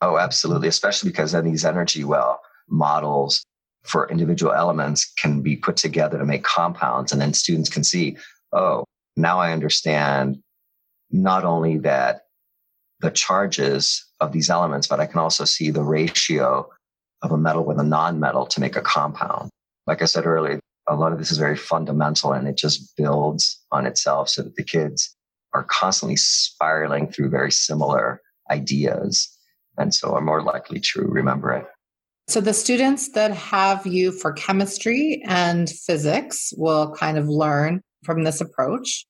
Oh, 0.00 0.18
absolutely. 0.18 0.68
Especially 0.68 1.10
because 1.10 1.32
then 1.32 1.44
these 1.44 1.64
energy 1.64 2.04
well 2.04 2.40
models 2.68 3.44
for 3.84 4.08
individual 4.10 4.52
elements 4.52 5.10
can 5.18 5.40
be 5.40 5.56
put 5.56 5.76
together 5.76 6.18
to 6.18 6.24
make 6.24 6.42
compounds. 6.42 7.12
And 7.12 7.20
then 7.20 7.32
students 7.32 7.70
can 7.70 7.84
see, 7.84 8.16
oh, 8.52 8.84
now 9.16 9.38
I 9.38 9.52
understand 9.52 10.38
not 11.10 11.44
only 11.44 11.78
that 11.78 12.22
the 13.00 13.10
charges 13.10 14.04
of 14.20 14.32
these 14.32 14.50
elements, 14.50 14.86
but 14.86 15.00
I 15.00 15.06
can 15.06 15.20
also 15.20 15.44
see 15.44 15.70
the 15.70 15.84
ratio 15.84 16.68
of 17.22 17.32
a 17.32 17.38
metal 17.38 17.64
with 17.64 17.78
a 17.78 17.84
non-metal 17.84 18.46
to 18.46 18.60
make 18.60 18.76
a 18.76 18.80
compound. 18.80 19.50
Like 19.86 20.02
I 20.02 20.06
said 20.06 20.26
earlier, 20.26 20.60
a 20.88 20.96
lot 20.96 21.12
of 21.12 21.18
this 21.18 21.30
is 21.30 21.38
very 21.38 21.56
fundamental 21.56 22.32
and 22.32 22.48
it 22.48 22.56
just 22.56 22.96
builds 22.96 23.60
on 23.70 23.86
itself 23.86 24.28
so 24.28 24.42
that 24.42 24.56
the 24.56 24.64
kids 24.64 25.14
are 25.54 25.64
constantly 25.64 26.16
spiraling 26.16 27.10
through 27.10 27.30
very 27.30 27.50
similar 27.50 28.20
ideas. 28.50 29.28
And 29.76 29.94
so 29.94 30.14
are 30.14 30.20
more 30.20 30.42
likely 30.42 30.80
to 30.92 31.02
remember 31.02 31.52
it. 31.52 31.66
So 32.26 32.40
the 32.40 32.52
students 32.52 33.12
that 33.12 33.32
have 33.32 33.86
you 33.86 34.12
for 34.12 34.32
chemistry 34.32 35.22
and 35.26 35.70
physics 35.70 36.52
will 36.56 36.94
kind 36.94 37.16
of 37.16 37.26
learn 37.26 37.80
from 38.04 38.24
this 38.24 38.40
approach 38.40 39.06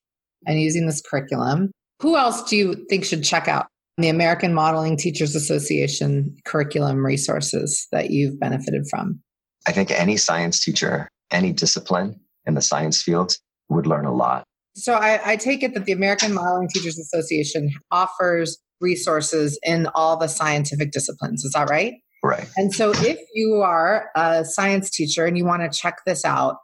and 0.47 0.61
using 0.61 0.85
this 0.85 1.01
curriculum. 1.01 1.71
Who 2.01 2.15
else 2.15 2.43
do 2.43 2.55
you 2.55 2.85
think 2.89 3.03
should 3.03 3.23
check 3.23 3.49
out 3.49 3.67
the 3.97 4.07
American 4.07 4.53
Modeling 4.53 4.95
Teachers 4.95 5.35
Association 5.35 6.37
curriculum 6.45 7.05
resources 7.05 7.87
that 7.91 8.09
you've 8.11 8.39
benefited 8.39 8.85
from? 8.89 9.19
I 9.67 9.73
think 9.73 9.91
any 9.91 10.15
science 10.15 10.63
teacher, 10.63 11.09
any 11.29 11.51
discipline 11.51 12.17
in 12.45 12.53
the 12.53 12.61
science 12.61 13.01
fields 13.01 13.41
would 13.67 13.85
learn 13.85 14.05
a 14.05 14.13
lot. 14.13 14.45
So 14.75 14.93
I, 14.93 15.19
I 15.31 15.35
take 15.35 15.63
it 15.63 15.73
that 15.73 15.85
the 15.85 15.91
American 15.91 16.33
Modeling 16.33 16.69
Teachers 16.69 16.97
Association 16.97 17.71
offers 17.91 18.57
resources 18.81 19.59
in 19.63 19.87
all 19.93 20.17
the 20.17 20.27
scientific 20.27 20.91
disciplines. 20.91 21.43
Is 21.43 21.51
that 21.53 21.69
right? 21.69 21.93
Right. 22.23 22.49
And 22.57 22.73
so 22.73 22.91
if 22.91 23.19
you 23.33 23.55
are 23.55 24.09
a 24.15 24.43
science 24.45 24.89
teacher 24.89 25.25
and 25.25 25.37
you 25.37 25.45
want 25.45 25.61
to 25.61 25.77
check 25.77 25.99
this 26.05 26.25
out, 26.25 26.57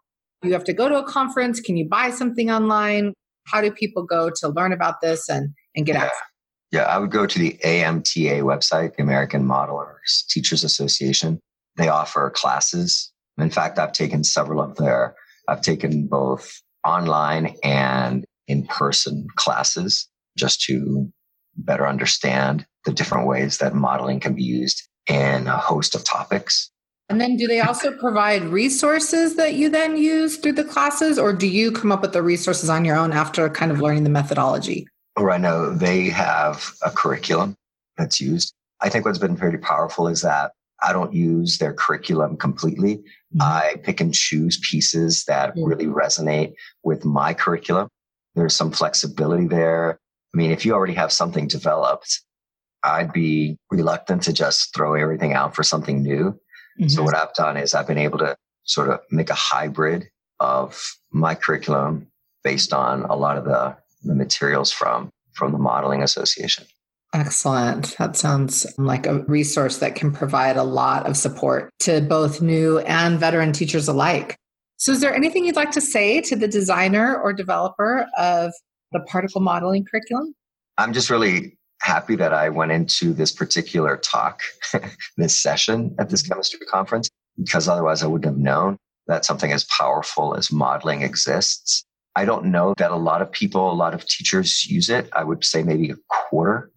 you 0.43 0.53
have 0.53 0.63
to 0.65 0.73
go 0.73 0.89
to 0.89 0.97
a 0.97 1.03
conference. 1.03 1.59
Can 1.59 1.77
you 1.77 1.87
buy 1.87 2.11
something 2.11 2.51
online? 2.51 3.13
How 3.47 3.61
do 3.61 3.71
people 3.71 4.03
go 4.03 4.29
to 4.41 4.49
learn 4.49 4.73
about 4.73 5.01
this 5.01 5.29
and, 5.29 5.49
and 5.75 5.85
get 5.85 5.95
yeah. 5.95 6.03
access? 6.03 6.21
Yeah, 6.71 6.83
I 6.83 6.97
would 6.97 7.11
go 7.11 7.25
to 7.25 7.39
the 7.39 7.57
AMTA 7.63 8.41
website, 8.41 8.95
the 8.95 9.03
American 9.03 9.45
Modelers 9.45 10.25
Teachers 10.29 10.63
Association. 10.63 11.39
They 11.77 11.87
offer 11.87 12.29
classes. 12.31 13.11
In 13.37 13.49
fact, 13.49 13.79
I've 13.79 13.93
taken 13.93 14.23
several 14.23 14.61
of 14.61 14.75
their, 14.75 15.15
I've 15.47 15.61
taken 15.61 16.07
both 16.07 16.61
online 16.85 17.55
and 17.63 18.25
in 18.47 18.65
person 18.67 19.27
classes 19.35 20.07
just 20.37 20.61
to 20.61 21.11
better 21.57 21.87
understand 21.87 22.65
the 22.85 22.93
different 22.93 23.27
ways 23.27 23.57
that 23.57 23.73
modeling 23.73 24.19
can 24.19 24.35
be 24.35 24.43
used 24.43 24.87
in 25.07 25.47
a 25.47 25.57
host 25.57 25.95
of 25.95 26.03
topics. 26.03 26.69
And 27.07 27.21
then 27.21 27.37
do 27.37 27.47
they 27.47 27.59
also 27.59 27.91
provide 27.97 28.43
resources 28.43 29.35
that 29.35 29.53
you 29.53 29.69
then 29.69 29.95
use 29.95 30.37
through 30.37 30.53
the 30.53 30.63
classes, 30.63 31.19
or 31.19 31.33
do 31.33 31.47
you 31.47 31.71
come 31.71 31.91
up 31.91 32.01
with 32.01 32.13
the 32.13 32.23
resources 32.23 32.69
on 32.69 32.83
your 32.83 32.95
own 32.95 33.13
after 33.13 33.47
kind 33.49 33.71
of 33.71 33.79
learning 33.79 34.03
the 34.03 34.09
methodology? 34.09 34.87
Right 35.17 35.39
now, 35.39 35.69
they 35.69 36.09
have 36.09 36.73
a 36.83 36.89
curriculum 36.89 37.55
that's 37.97 38.19
used. 38.19 38.53
I 38.81 38.89
think 38.89 39.05
what's 39.05 39.19
been 39.19 39.37
pretty 39.37 39.57
powerful 39.57 40.07
is 40.07 40.21
that 40.23 40.51
I 40.85 40.93
don't 40.93 41.13
use 41.13 41.57
their 41.57 41.73
curriculum 41.73 42.37
completely. 42.37 42.97
Mm-hmm. 42.97 43.41
I 43.41 43.75
pick 43.83 43.99
and 43.99 44.13
choose 44.13 44.59
pieces 44.59 45.25
that 45.25 45.49
mm-hmm. 45.51 45.63
really 45.63 45.87
resonate 45.87 46.53
with 46.83 47.03
my 47.03 47.33
curriculum. 47.33 47.89
There's 48.35 48.55
some 48.55 48.71
flexibility 48.71 49.47
there. 49.47 49.99
I 50.33 50.37
mean, 50.37 50.51
if 50.51 50.65
you 50.65 50.73
already 50.73 50.93
have 50.93 51.11
something 51.11 51.47
developed, 51.47 52.21
I'd 52.83 53.11
be 53.11 53.57
reluctant 53.71 54.21
to 54.23 54.33
just 54.33 54.75
throw 54.75 54.93
everything 54.93 55.33
out 55.33 55.55
for 55.55 55.63
something 55.63 56.03
new. 56.03 56.39
Mm-hmm. 56.79 56.89
So 56.89 57.03
what 57.03 57.15
I've 57.15 57.33
done 57.33 57.57
is 57.57 57.73
I've 57.73 57.87
been 57.87 57.97
able 57.97 58.19
to 58.19 58.35
sort 58.63 58.89
of 58.89 58.99
make 59.09 59.29
a 59.29 59.35
hybrid 59.35 60.07
of 60.39 60.81
my 61.11 61.33
curriculum 61.33 62.07
based 62.43 62.73
on 62.73 63.03
a 63.03 63.15
lot 63.15 63.37
of 63.37 63.45
the, 63.45 63.75
the 64.03 64.15
materials 64.15 64.71
from 64.71 65.09
from 65.33 65.51
the 65.51 65.57
modeling 65.57 66.01
association. 66.01 66.65
Excellent. 67.15 67.95
That 67.97 68.17
sounds 68.17 68.67
like 68.77 69.07
a 69.07 69.19
resource 69.19 69.77
that 69.77 69.95
can 69.95 70.11
provide 70.11 70.57
a 70.57 70.63
lot 70.63 71.07
of 71.07 71.15
support 71.15 71.71
to 71.79 72.01
both 72.01 72.41
new 72.41 72.79
and 72.79 73.17
veteran 73.17 73.53
teachers 73.53 73.87
alike. 73.87 74.35
So, 74.75 74.91
is 74.91 74.99
there 74.99 75.15
anything 75.15 75.45
you'd 75.45 75.55
like 75.55 75.71
to 75.71 75.81
say 75.81 76.19
to 76.19 76.35
the 76.35 76.47
designer 76.47 77.15
or 77.15 77.31
developer 77.31 78.05
of 78.17 78.51
the 78.91 78.99
particle 78.99 79.39
modeling 79.39 79.85
curriculum? 79.85 80.35
I'm 80.77 80.91
just 80.91 81.09
really 81.09 81.57
happy 81.81 82.17
that 82.17 82.33
I 82.33 82.49
went 82.49 82.73
into 82.73 83.13
this 83.13 83.31
particular 83.31 83.95
talk, 83.95 84.41
this 85.17 85.41
session 85.41 85.95
at 85.97 86.09
this 86.09 86.21
mm-hmm. 86.21 86.33
chemistry 86.33 86.65
conference, 86.69 87.09
because 87.37 87.69
otherwise 87.69 88.03
I 88.03 88.07
wouldn't 88.07 88.25
have 88.25 88.37
known 88.37 88.77
that 89.07 89.23
something 89.23 89.53
as 89.53 89.63
powerful 89.65 90.35
as 90.35 90.51
modeling 90.51 91.01
exists. 91.01 91.85
I 92.17 92.25
don't 92.25 92.47
know 92.47 92.73
that 92.77 92.91
a 92.91 92.97
lot 92.97 93.21
of 93.21 93.31
people, 93.31 93.71
a 93.71 93.73
lot 93.73 93.93
of 93.93 94.05
teachers 94.05 94.65
use 94.65 94.89
it. 94.89 95.07
I 95.13 95.23
would 95.23 95.45
say 95.45 95.63
maybe 95.63 95.91
a 95.91 95.95
quarter, 96.09 96.71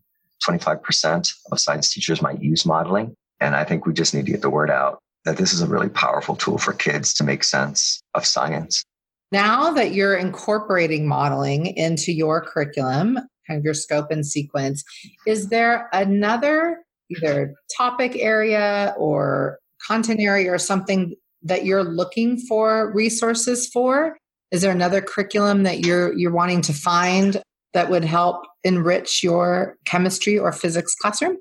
25% 0.46 1.32
of 1.52 1.60
science 1.60 1.92
teachers 1.92 2.22
might 2.22 2.42
use 2.42 2.66
modeling. 2.66 3.14
And 3.40 3.54
I 3.54 3.64
think 3.64 3.86
we 3.86 3.92
just 3.92 4.14
need 4.14 4.26
to 4.26 4.32
get 4.32 4.42
the 4.42 4.50
word 4.50 4.70
out 4.70 4.98
that 5.24 5.36
this 5.36 5.52
is 5.52 5.60
a 5.60 5.66
really 5.66 5.88
powerful 5.88 6.36
tool 6.36 6.58
for 6.58 6.72
kids 6.72 7.12
to 7.14 7.24
make 7.24 7.44
sense 7.44 8.02
of 8.14 8.24
science. 8.24 8.84
Now 9.30 9.70
that 9.72 9.92
you're 9.92 10.16
incorporating 10.16 11.06
modeling 11.06 11.66
into 11.66 12.12
your 12.12 12.40
curriculum, 12.40 13.18
kind 13.46 13.58
of 13.58 13.64
your 13.64 13.74
scope 13.74 14.10
and 14.10 14.26
sequence, 14.26 14.82
is 15.26 15.48
there 15.48 15.88
another 15.92 16.82
either 17.10 17.54
topic 17.76 18.16
area 18.16 18.94
or 18.96 19.58
content 19.86 20.20
area 20.20 20.52
or 20.52 20.58
something 20.58 21.14
that 21.42 21.64
you're 21.64 21.84
looking 21.84 22.38
for 22.38 22.92
resources 22.94 23.68
for? 23.68 24.16
Is 24.50 24.62
there 24.62 24.72
another 24.72 25.02
curriculum 25.02 25.64
that 25.64 25.80
you're 25.80 26.12
you're 26.14 26.32
wanting 26.32 26.62
to 26.62 26.72
find 26.72 27.42
that 27.74 27.90
would 27.90 28.04
help 28.04 28.44
enrich 28.64 29.22
your 29.22 29.76
chemistry 29.84 30.38
or 30.38 30.52
physics 30.52 30.94
classroom? 30.94 31.36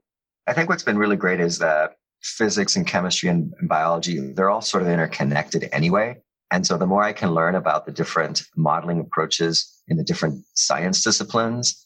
I 0.48 0.54
think 0.54 0.70
what's 0.70 0.84
been 0.84 0.98
really 0.98 1.16
great 1.16 1.40
is 1.40 1.60
that 1.60 1.94
physics 2.22 2.76
and 2.76 2.86
chemistry 2.88 3.30
and, 3.30 3.54
biology, 3.64 4.20
they're 4.34 4.50
all 4.50 4.62
sort 4.62 4.84
of 4.84 4.90
interconnected 4.90 5.70
anyway. 5.72 6.18
And 6.52 6.66
so 6.66 6.78
the 6.78 6.88
more 6.88 7.04
I 7.04 7.14
can 7.14 7.32
learn 7.34 7.56
about 7.56 7.86
the 7.86 7.92
different 7.92 8.44
modeling 8.56 9.00
approaches 9.00 9.82
in 9.88 9.98
the 9.98 10.04
different 10.04 10.44
science 10.54 11.04
disciplines, 11.04 11.86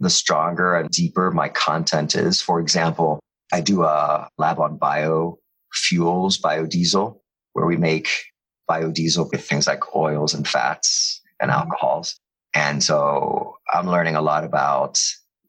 the 0.00 0.10
stronger 0.10 0.74
and 0.74 0.90
deeper 0.90 1.30
my 1.30 1.48
content 1.48 2.14
is. 2.16 2.40
For 2.40 2.60
example, 2.60 3.20
I 3.52 3.60
do 3.60 3.84
a 3.84 4.28
lab 4.38 4.58
on 4.58 4.78
biofuels, 4.78 5.36
biodiesel, 6.40 7.16
where 7.52 7.66
we 7.66 7.76
make 7.76 8.08
biodiesel 8.68 9.30
with 9.30 9.44
things 9.44 9.66
like 9.66 9.94
oils 9.94 10.34
and 10.34 10.46
fats 10.46 11.20
and 11.40 11.50
alcohols. 11.50 12.16
And 12.54 12.82
so 12.82 13.56
I'm 13.72 13.88
learning 13.88 14.16
a 14.16 14.22
lot 14.22 14.44
about 14.44 15.00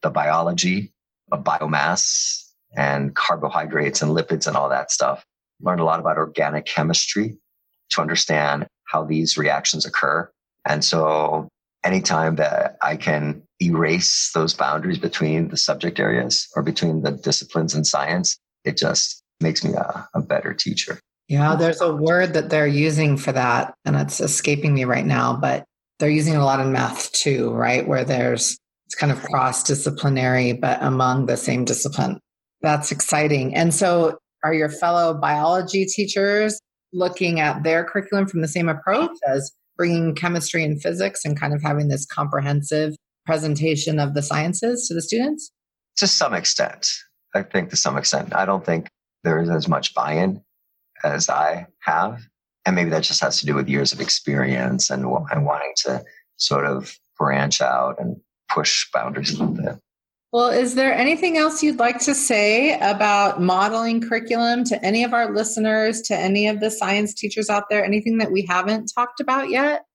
the 0.02 0.10
biology 0.10 0.92
of 1.32 1.44
biomass 1.44 2.44
and 2.76 3.16
carbohydrates 3.16 4.02
and 4.02 4.12
lipids 4.12 4.48
and 4.48 4.58
all 4.58 4.70
that 4.70 4.92
stuff. 4.92 5.24
Learned 5.62 5.82
a 5.82 5.86
lot 5.86 6.00
about 6.00 6.18
organic 6.18 6.66
chemistry 6.66 7.38
to 7.92 8.02
understand 8.02 8.68
how 8.86 9.06
these 9.06 9.38
reactions 9.38 9.86
occur. 9.86 10.30
And 10.66 10.84
so 10.84 11.48
anytime 11.84 12.36
that 12.36 12.78
I 12.82 12.98
can 12.98 13.44
erase 13.62 14.32
those 14.34 14.54
boundaries 14.54 14.98
between 14.98 15.50
the 15.50 15.58
subject 15.58 16.00
areas 16.00 16.48
or 16.56 16.64
between 16.64 17.04
the 17.04 17.12
disciplines 17.12 17.74
in 17.74 17.86
science, 17.86 18.38
it 18.66 18.78
just 18.78 19.22
makes 19.40 19.64
me 19.64 19.74
a, 19.74 20.08
a 20.14 20.22
better 20.22 20.54
teacher. 20.54 21.00
Yeah, 21.28 21.56
there's 21.56 21.82
a 21.82 21.94
word 21.94 22.34
that 22.34 22.50
they're 22.50 22.68
using 22.68 23.18
for 23.18 23.32
that, 23.32 23.74
and 23.84 23.96
it's 23.96 24.20
escaping 24.20 24.74
me 24.74 24.86
right 24.86 25.06
now, 25.06 25.36
but 25.36 25.66
they're 26.00 26.10
using 26.10 26.36
a 26.36 26.44
lot 26.44 26.60
in 26.60 26.72
math 26.72 27.12
too, 27.12 27.52
right? 27.52 27.88
Where 27.88 28.04
there's 28.04 28.58
it's 28.86 28.96
kind 28.96 29.12
of 29.12 29.22
cross 29.24 29.64
disciplinary, 29.64 30.54
but 30.54 30.82
among 30.82 31.26
the 31.26 31.38
same 31.38 31.66
discipline. 31.66 32.20
That's 32.62 32.92
exciting. 32.92 33.56
And 33.56 33.74
so, 33.74 34.18
are 34.44 34.54
your 34.54 34.70
fellow 34.70 35.14
biology 35.16 35.86
teachers 35.86 36.60
looking 36.94 37.40
at 37.40 37.64
their 37.64 37.84
curriculum 37.84 38.28
from 38.28 38.42
the 38.42 38.48
same 38.48 38.70
approach 38.70 39.12
as 39.28 39.52
bringing 39.76 40.14
chemistry 40.14 40.64
and 40.64 40.82
physics 40.82 41.26
and 41.26 41.40
kind 41.40 41.54
of 41.54 41.62
having 41.64 41.88
this 41.88 42.06
comprehensive 42.06 42.96
presentation 43.26 44.00
of 44.00 44.14
the 44.14 44.22
sciences 44.22 44.88
to 44.88 44.94
the 44.94 45.02
students? 45.02 45.52
To 45.98 46.08
some 46.08 46.34
extent. 46.34 46.88
I 47.34 47.42
think 47.42 47.70
to 47.72 47.78
some 47.78 47.98
extent. 47.98 48.36
I 48.36 48.46
don't 48.46 48.66
think 48.66 48.88
there 49.24 49.42
is 49.42 49.50
as 49.50 49.68
much 49.68 49.94
buy 49.94 50.14
in 50.14 50.42
as 51.04 51.30
I 51.30 51.68
have. 51.82 52.22
And 52.66 52.76
maybe 52.76 52.90
that 52.90 53.04
just 53.04 53.22
has 53.22 53.40
to 53.40 53.46
do 53.46 53.56
with 53.56 53.70
years 53.70 53.94
of 53.94 54.02
experience 54.02 54.90
and, 54.90 55.06
and 55.06 55.46
wanting 55.46 55.74
to 55.78 56.04
sort 56.38 56.66
of 56.66 56.98
branch 57.18 57.62
out 57.62 58.00
and 58.00 58.18
push 58.50 58.90
boundaries 58.92 59.34
a 59.34 59.44
little 59.44 59.56
bit. 59.56 59.80
Well, 60.32 60.50
is 60.50 60.76
there 60.76 60.94
anything 60.94 61.38
else 61.38 61.64
you'd 61.64 61.80
like 61.80 62.00
to 62.00 62.14
say 62.14 62.78
about 62.80 63.42
modeling 63.42 64.02
curriculum 64.02 64.66
to 64.66 64.84
any 64.84 65.04
of 65.04 65.14
our 65.14 65.34
listeners, 65.34 66.02
to 66.02 66.18
any 66.18 66.48
of 66.48 66.60
the 66.60 66.70
science 66.70 67.14
teachers 67.14 67.50
out 67.50 67.70
there? 67.70 67.86
Anything 67.86 68.18
that 68.18 68.34
we 68.34 68.46
haven't 68.46 68.92
talked 68.94 69.22
about 69.22 69.50
yet? 69.50 69.86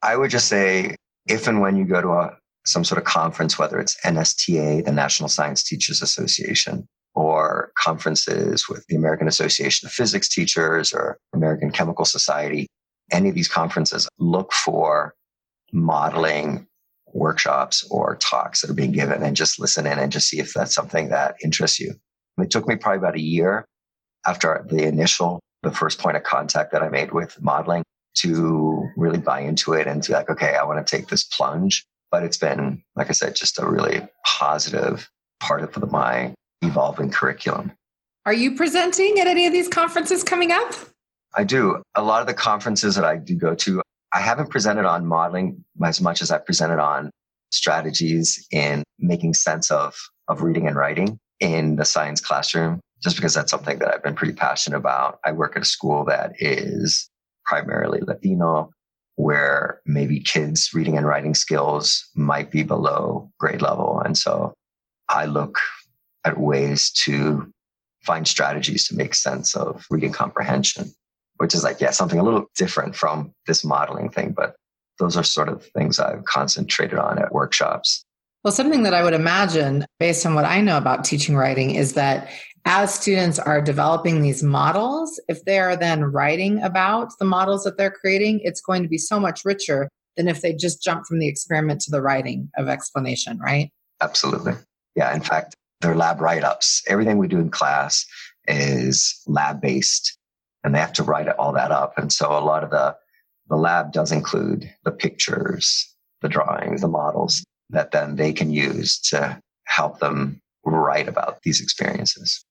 I 0.00 0.16
would 0.16 0.30
just 0.30 0.48
say 0.48 0.96
if 1.28 1.46
and 1.46 1.60
when 1.60 1.76
you 1.76 1.84
go 1.84 2.00
to 2.00 2.08
a, 2.08 2.36
some 2.64 2.84
sort 2.84 2.98
of 2.98 3.04
conference, 3.04 3.58
whether 3.58 3.78
it's 3.78 4.00
NSTA, 4.00 4.84
the 4.84 4.92
National 4.92 5.28
Science 5.28 5.62
Teachers 5.62 6.00
Association, 6.00 6.88
or 7.14 7.72
conferences 7.78 8.68
with 8.68 8.84
the 8.88 8.96
American 8.96 9.28
Association 9.28 9.86
of 9.86 9.92
Physics 9.92 10.28
Teachers 10.28 10.92
or 10.92 11.18
American 11.34 11.70
Chemical 11.70 12.04
Society, 12.04 12.66
any 13.10 13.28
of 13.28 13.34
these 13.34 13.48
conferences, 13.48 14.08
look 14.18 14.52
for 14.52 15.14
modeling 15.72 16.66
workshops 17.14 17.86
or 17.90 18.16
talks 18.16 18.60
that 18.60 18.70
are 18.70 18.74
being 18.74 18.92
given 18.92 19.22
and 19.22 19.36
just 19.36 19.60
listen 19.60 19.86
in 19.86 19.98
and 19.98 20.12
just 20.12 20.28
see 20.28 20.38
if 20.38 20.54
that's 20.54 20.74
something 20.74 21.10
that 21.10 21.36
interests 21.44 21.78
you. 21.78 21.94
It 22.38 22.50
took 22.50 22.66
me 22.66 22.76
probably 22.76 22.98
about 22.98 23.16
a 23.16 23.20
year 23.20 23.66
after 24.26 24.64
the 24.68 24.84
initial, 24.84 25.40
the 25.62 25.70
first 25.70 25.98
point 25.98 26.16
of 26.16 26.22
contact 26.22 26.72
that 26.72 26.82
I 26.82 26.88
made 26.88 27.12
with 27.12 27.40
modeling 27.42 27.82
to 28.14 28.88
really 28.96 29.18
buy 29.18 29.40
into 29.40 29.74
it 29.74 29.86
and 29.86 30.02
to 30.02 30.10
be 30.10 30.14
like, 30.14 30.30
okay, 30.30 30.54
I 30.54 30.64
want 30.64 30.84
to 30.84 30.96
take 30.96 31.08
this 31.08 31.24
plunge. 31.24 31.84
But 32.10 32.22
it's 32.22 32.36
been, 32.36 32.82
like 32.94 33.08
I 33.08 33.12
said, 33.12 33.36
just 33.36 33.58
a 33.58 33.66
really 33.66 34.06
positive 34.24 35.08
part 35.40 35.62
of 35.62 35.90
my 35.90 36.34
evolving 36.62 37.10
curriculum. 37.10 37.72
Are 38.24 38.32
you 38.32 38.54
presenting 38.54 39.18
at 39.18 39.26
any 39.26 39.46
of 39.46 39.52
these 39.52 39.68
conferences 39.68 40.22
coming 40.22 40.52
up? 40.52 40.72
I 41.34 41.44
do. 41.44 41.82
A 41.94 42.02
lot 42.02 42.20
of 42.20 42.26
the 42.26 42.34
conferences 42.34 42.94
that 42.94 43.04
I 43.04 43.16
do 43.16 43.34
go 43.34 43.54
to, 43.56 43.82
I 44.12 44.20
haven't 44.20 44.50
presented 44.50 44.84
on 44.84 45.06
modeling 45.06 45.64
as 45.84 46.00
much 46.00 46.22
as 46.22 46.30
I've 46.30 46.46
presented 46.46 46.78
on 46.78 47.10
strategies 47.52 48.46
in 48.52 48.82
making 48.98 49.34
sense 49.34 49.70
of, 49.70 49.94
of 50.28 50.42
reading 50.42 50.66
and 50.66 50.76
writing 50.76 51.18
in 51.40 51.76
the 51.76 51.84
science 51.84 52.20
classroom, 52.20 52.80
just 53.02 53.16
because 53.16 53.34
that's 53.34 53.50
something 53.50 53.78
that 53.78 53.92
I've 53.92 54.02
been 54.02 54.14
pretty 54.14 54.34
passionate 54.34 54.76
about. 54.76 55.18
I 55.24 55.32
work 55.32 55.56
at 55.56 55.62
a 55.62 55.66
school 55.66 56.04
that 56.04 56.32
is 56.38 57.08
primarily 57.44 58.00
Latino, 58.00 58.70
where 59.16 59.80
maybe 59.84 60.20
kids' 60.20 60.70
reading 60.72 60.96
and 60.96 61.06
writing 61.06 61.34
skills 61.34 62.08
might 62.14 62.50
be 62.50 62.62
below 62.62 63.30
grade 63.40 63.62
level. 63.62 64.00
And 64.04 64.16
so 64.16 64.54
I 65.08 65.26
look 65.26 65.58
at 66.24 66.38
ways 66.38 66.90
to 67.04 67.52
find 68.04 68.26
strategies 68.26 68.88
to 68.88 68.96
make 68.96 69.14
sense 69.14 69.54
of 69.54 69.86
reading 69.90 70.12
comprehension 70.12 70.92
which 71.42 71.54
is 71.54 71.64
like, 71.64 71.80
yeah, 71.80 71.90
something 71.90 72.20
a 72.20 72.22
little 72.22 72.46
different 72.56 72.94
from 72.94 73.32
this 73.48 73.64
modeling 73.64 74.08
thing. 74.08 74.30
But 74.30 74.54
those 75.00 75.16
are 75.16 75.24
sort 75.24 75.48
of 75.48 75.66
things 75.76 75.98
I've 75.98 76.24
concentrated 76.24 77.00
on 77.00 77.18
at 77.18 77.32
workshops. 77.32 78.04
Well, 78.44 78.52
something 78.52 78.84
that 78.84 78.94
I 78.94 79.02
would 79.02 79.12
imagine, 79.12 79.84
based 79.98 80.24
on 80.24 80.34
what 80.34 80.44
I 80.44 80.60
know 80.60 80.76
about 80.76 81.04
teaching 81.04 81.34
writing, 81.34 81.74
is 81.74 81.94
that 81.94 82.30
as 82.64 82.94
students 82.94 83.40
are 83.40 83.60
developing 83.60 84.22
these 84.22 84.44
models, 84.44 85.20
if 85.26 85.44
they 85.44 85.58
are 85.58 85.76
then 85.76 86.04
writing 86.04 86.62
about 86.62 87.10
the 87.18 87.24
models 87.24 87.64
that 87.64 87.76
they're 87.76 87.90
creating, 87.90 88.38
it's 88.44 88.60
going 88.60 88.84
to 88.84 88.88
be 88.88 88.98
so 88.98 89.18
much 89.18 89.44
richer 89.44 89.88
than 90.16 90.28
if 90.28 90.42
they 90.42 90.52
just 90.52 90.80
jump 90.80 91.06
from 91.06 91.18
the 91.18 91.26
experiment 91.26 91.80
to 91.80 91.90
the 91.90 92.02
writing 92.02 92.50
of 92.56 92.68
explanation, 92.68 93.36
right? 93.40 93.70
Absolutely. 94.00 94.52
Yeah. 94.94 95.12
In 95.12 95.22
fact, 95.22 95.56
they're 95.82 95.96
lab 95.96 96.20
write 96.20 96.44
ups. 96.44 96.82
Everything 96.88 97.18
we 97.18 97.28
do 97.28 97.38
in 97.38 97.50
class 97.50 98.06
is 98.46 99.20
lab 99.26 99.60
based 99.60 100.16
and 100.64 100.74
they 100.74 100.78
have 100.78 100.92
to 100.94 101.02
write 101.02 101.28
all 101.28 101.52
that 101.52 101.70
up. 101.72 101.98
And 101.98 102.12
so 102.12 102.30
a 102.30 102.40
lot 102.40 102.64
of 102.64 102.70
the, 102.70 102.96
the 103.48 103.56
lab 103.56 103.92
does 103.92 104.12
include 104.12 104.72
the 104.84 104.92
pictures, 104.92 105.92
the 106.22 106.28
drawings, 106.28 106.80
the 106.80 106.88
models 106.88 107.44
that 107.70 107.90
then 107.90 108.16
they 108.16 108.32
can 108.32 108.50
use 108.50 108.98
to 109.00 109.40
help 109.64 109.98
them 109.98 110.40
write 110.64 111.08
about 111.08 111.42
these 111.42 111.60
experiences. 111.60 112.44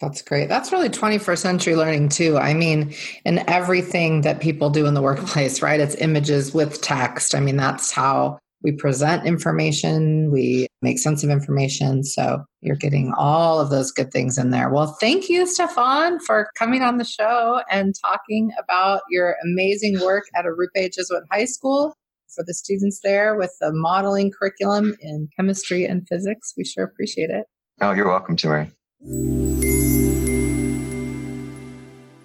That's 0.00 0.22
great. 0.22 0.48
That's 0.48 0.72
really 0.72 0.88
21st 0.88 1.38
century 1.38 1.76
learning 1.76 2.08
too. 2.08 2.38
I 2.38 2.54
mean, 2.54 2.94
in 3.26 3.46
everything 3.50 4.22
that 4.22 4.40
people 4.40 4.70
do 4.70 4.86
in 4.86 4.94
the 4.94 5.02
workplace, 5.02 5.60
right? 5.60 5.78
It's 5.78 5.94
images 5.96 6.54
with 6.54 6.80
text. 6.80 7.34
I 7.34 7.40
mean, 7.40 7.56
that's 7.56 7.90
how 7.90 8.38
we 8.62 8.72
present 8.72 9.26
information, 9.26 10.30
we 10.30 10.66
make 10.82 10.98
sense 10.98 11.22
of 11.22 11.30
information. 11.30 12.02
So 12.04 12.44
you're 12.60 12.76
getting 12.76 13.12
all 13.16 13.60
of 13.60 13.70
those 13.70 13.92
good 13.92 14.12
things 14.12 14.38
in 14.38 14.50
there. 14.50 14.70
Well, 14.70 14.96
thank 15.00 15.28
you, 15.28 15.46
Stefan, 15.46 16.20
for 16.20 16.50
coming 16.56 16.82
on 16.82 16.98
the 16.98 17.04
show 17.04 17.60
and 17.70 17.94
talking 18.02 18.50
about 18.58 19.02
your 19.10 19.36
amazing 19.44 20.00
work 20.00 20.24
at 20.34 20.44
Arrupe 20.44 20.92
Jesuit 20.92 21.24
High 21.30 21.44
School 21.44 21.94
for 22.34 22.44
the 22.46 22.54
students 22.54 23.00
there 23.02 23.36
with 23.36 23.54
the 23.60 23.72
modeling 23.72 24.30
curriculum 24.30 24.94
in 25.00 25.28
chemistry 25.36 25.84
and 25.84 26.06
physics. 26.08 26.54
We 26.56 26.64
sure 26.64 26.84
appreciate 26.84 27.30
it. 27.30 27.46
Oh, 27.80 27.92
you're 27.92 28.08
welcome, 28.08 28.36
Timmy. 28.36 28.70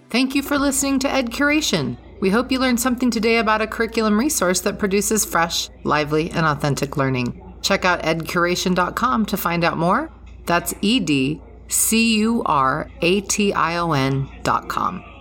Thank 0.09 0.35
you 0.35 0.43
for 0.43 0.57
listening 0.57 0.99
to 0.99 1.11
Ed 1.11 1.31
Curation. 1.31 1.97
We 2.21 2.29
hope 2.29 2.51
you 2.51 2.59
learned 2.59 2.79
something 2.79 3.11
today 3.11 3.37
about 3.37 3.61
a 3.61 3.67
curriculum 3.67 4.17
resource 4.17 4.61
that 4.61 4.79
produces 4.79 5.25
fresh, 5.25 5.69
lively, 5.83 6.31
and 6.31 6.45
authentic 6.45 6.95
learning. 6.95 7.44
Check 7.65 7.83
out 7.83 8.03
edcuration.com 8.03 9.25
to 9.25 9.37
find 9.37 9.63
out 9.63 9.75
more. 9.75 10.11
That's 10.45 10.75
E 10.81 10.99
D 10.99 11.41
C 11.67 12.17
U 12.17 12.43
R 12.45 12.91
A 13.01 13.21
T 13.21 13.53
I 13.53 13.77
O 13.77 13.91
N.com. 13.93 15.14